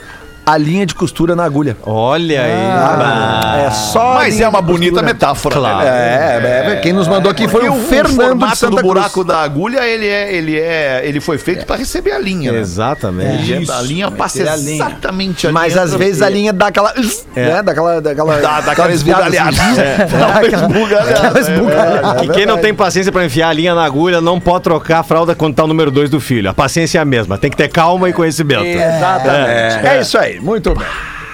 [0.48, 1.76] a linha de costura na agulha.
[1.84, 3.66] Olha aí.
[3.66, 4.14] É só.
[4.14, 5.12] Mas é uma bonita costura.
[5.12, 5.54] metáfora.
[5.56, 5.78] Claro.
[5.84, 5.86] né?
[5.88, 8.94] É, é, é, quem nos mandou aqui foi Porque o Fernando de Santa do Cruz.
[8.94, 12.58] buraco da agulha, ele é, ele é, ele foi feito pra receber a linha, né?
[12.60, 13.52] Exatamente.
[13.52, 14.74] Ele é- a linha passa meter a linha.
[14.84, 15.48] exatamente.
[15.48, 16.92] Mas às vezes a linha dá aquela.
[17.36, 17.62] Né?
[17.62, 18.00] Dá aquela.
[18.00, 19.50] Dá aquela, Dá, dá aquela esbugalhada.
[19.50, 19.80] assim.
[19.80, 21.38] É, dá uma esbugalhada.
[21.40, 25.00] é Que quem não tem paciência pra enfiar a linha na agulha não pode trocar
[25.00, 26.50] a fralda quando tá o número 2 do filho.
[26.50, 27.38] A paciência é a mesma.
[27.38, 28.64] Tem que ter calma e conhecimento.
[28.64, 29.86] Exatamente.
[29.86, 30.00] É.
[30.00, 30.86] isso aí, muito bem.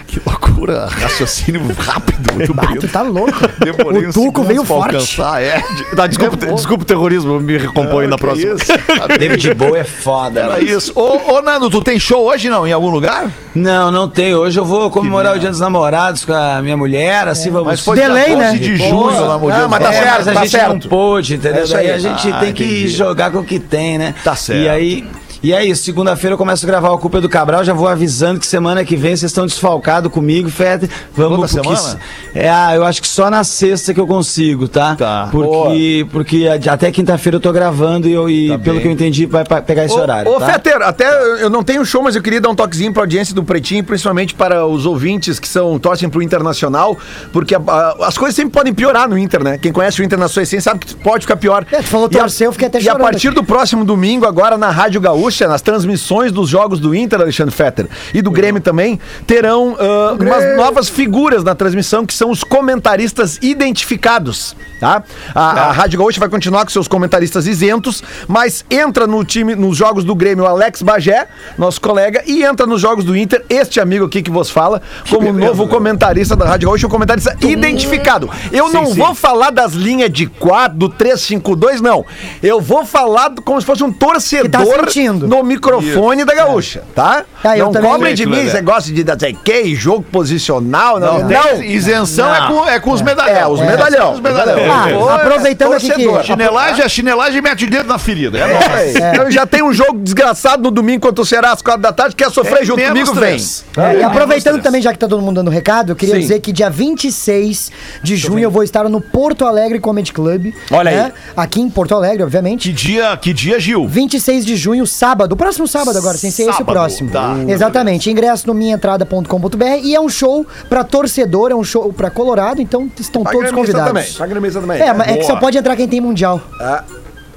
[0.07, 2.35] Que loucura, raciocínio rápido.
[2.35, 3.33] Muito Ah, tu tá louco.
[3.59, 4.95] Demorei O Tuco veio forte.
[4.95, 5.61] alcançar, é.
[5.97, 8.55] Tá, desculpa, desculpa o terrorismo, eu me recompõe na Que próxima.
[8.55, 8.67] isso?
[9.19, 10.41] David Bowie é foda.
[10.41, 10.63] Era mano.
[10.63, 10.93] isso.
[10.95, 12.65] Ô, ô, Nando, tu tem show hoje não?
[12.65, 13.29] Em algum lugar?
[13.57, 14.35] Não, não tem.
[14.37, 17.67] Hoje eu vou comemorar o Dia dos Namorados com a minha mulher, assim vamos.
[17.67, 18.57] Mas foi Delay, dia 12 né?
[18.59, 19.71] de junho, pelo amor de Não, Deus.
[19.71, 20.69] mas tá É, certo, mas a tá gente certo.
[20.71, 21.65] não pôde, entendeu?
[21.65, 21.91] É Daí aí.
[21.93, 22.89] a gente Ah, tem que entendi.
[22.89, 24.15] jogar com o que tem, né?
[24.23, 24.61] Tá certo.
[24.63, 25.05] E aí.
[25.45, 28.41] E é isso, segunda-feira eu começo a gravar o Culpa do Cabral, já vou avisando
[28.41, 30.89] que semana que vem vocês estão desfalcados comigo, Fede.
[31.15, 32.01] Vamos Toda porque semana?
[32.35, 34.97] É, ah, eu acho que só na sexta que eu consigo, tá?
[34.97, 35.29] Tá.
[35.31, 39.45] Porque, porque até quinta-feira eu tô gravando e, eu, e pelo que eu entendi vai
[39.45, 40.33] pegar esse horário.
[40.33, 40.47] Ô, tá?
[40.47, 41.05] Fetter, até
[41.43, 44.33] eu não tenho show, mas eu queria dar um toquezinho pra audiência do Pretinho, principalmente
[44.35, 46.97] para os ouvintes que são torcem pro Internacional,
[47.35, 49.59] porque a- a- as coisas sempre podem piorar no Inter, né?
[49.59, 51.67] Quem conhece o Inter na sua essência sabe que pode ficar pior.
[51.71, 53.35] É, tu falou E a- torcer, eu fiquei até E a chorando partir aqui.
[53.37, 57.89] do próximo domingo, agora na Rádio Gaúcha, nas transmissões dos jogos do Inter, Alexandre Fetter,
[58.13, 63.39] e do Grêmio também, terão ah, umas novas figuras na transmissão, que são os comentaristas
[63.43, 65.03] identificados, tá?
[65.35, 69.77] A, a Rádio Gaúcha vai continuar com seus comentaristas isentos, mas entra no time, nos
[69.77, 71.27] jogos do Grêmio, o Alex Bagé,
[71.59, 75.33] nosso colega, e entra nos jogos do Inter, este amigo aqui que vos fala, como
[75.33, 78.31] novo comentarista da Rádio Gaúcha, um comentarista identificado.
[78.53, 82.05] Eu não vou falar das linhas de 4, do 352, não.
[82.43, 87.25] Eu vou falar como se fosse um torcedor no microfone da Gaúcha, tá?
[87.43, 91.19] Ah, eu não cobrem de mim esse negócio de não sei que, jogo posicional, não.
[91.21, 91.43] Não, não.
[91.59, 93.39] tem- isenção é com, é com os medalhões.
[93.39, 94.13] É, os medalhão.
[94.15, 95.09] Os medalhão.
[95.09, 96.23] Ah, aproveitando aqui que-.
[96.25, 98.39] Chinelagem, a chinelagem mete o dedo na ferida.
[98.39, 98.97] É, nóis.
[98.97, 99.17] É.
[99.19, 102.15] Eu já tenho um jogo desgraçado no domingo contra o Ceará às quatro da tarde.
[102.17, 103.21] Quer sofrer É, junto menos comigo?
[103.21, 103.85] Vem.
[103.85, 106.21] É, e aproveitando também, já que tá todo mundo dando recado, eu queria Sim.
[106.21, 107.71] dizer que dia 26
[108.03, 110.53] de junho eu vou estar no Porto Alegre Comedy Club.
[110.71, 110.97] Olha aí.
[110.97, 111.13] né?
[111.37, 112.69] Aqui em Porto Alegre, obviamente.
[112.69, 113.87] Que dia, que dia, Gil?
[113.87, 115.04] 26 de junho, sábado.
[115.33, 117.11] O próximo sábado agora, sem ser esse o Sábado, próximo.
[117.11, 117.37] tá.
[117.47, 118.11] Exatamente.
[118.11, 122.91] Ingresso no minhaentrada.com.br e é um show pra torcedor, é um show pra Colorado, então
[122.99, 123.55] estão todos também.
[123.55, 123.93] convidados.
[124.41, 124.81] Missa também.
[124.81, 126.41] É, mas é que só pode entrar quem tem mundial.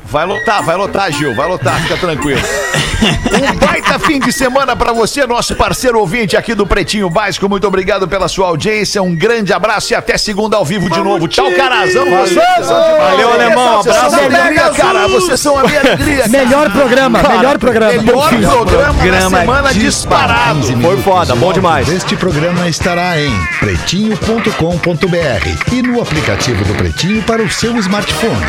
[0.09, 2.41] Vai lotar, vai lotar, Gil, vai lotar, fica tranquilo.
[3.01, 7.47] Um baita fim de semana pra você, nosso parceiro ouvinte aqui do Pretinho Básico.
[7.49, 9.03] Muito obrigado pela sua audiência.
[9.03, 11.27] Um grande abraço e até segunda ao vivo de novo.
[11.27, 12.05] Tchau, carazão.
[12.09, 13.11] Vocês são demais.
[13.11, 13.83] Valeu, alemão.
[13.83, 14.29] Vocês são Abraço.
[14.29, 15.07] minha alegria, cara.
[15.09, 16.17] Vocês são a minha alegria.
[16.17, 16.29] cara.
[16.29, 18.01] Melhor programa, melhor programa.
[18.01, 20.81] Melhor programa da Programa semana disparado.
[20.81, 21.89] Foi foda, bom demais.
[21.89, 28.45] Este programa estará em pretinho.com.br e no aplicativo do Pretinho para o seu smartphone.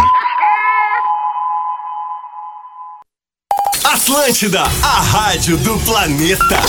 [4.08, 6.62] Atlântida, a rádio do planeta.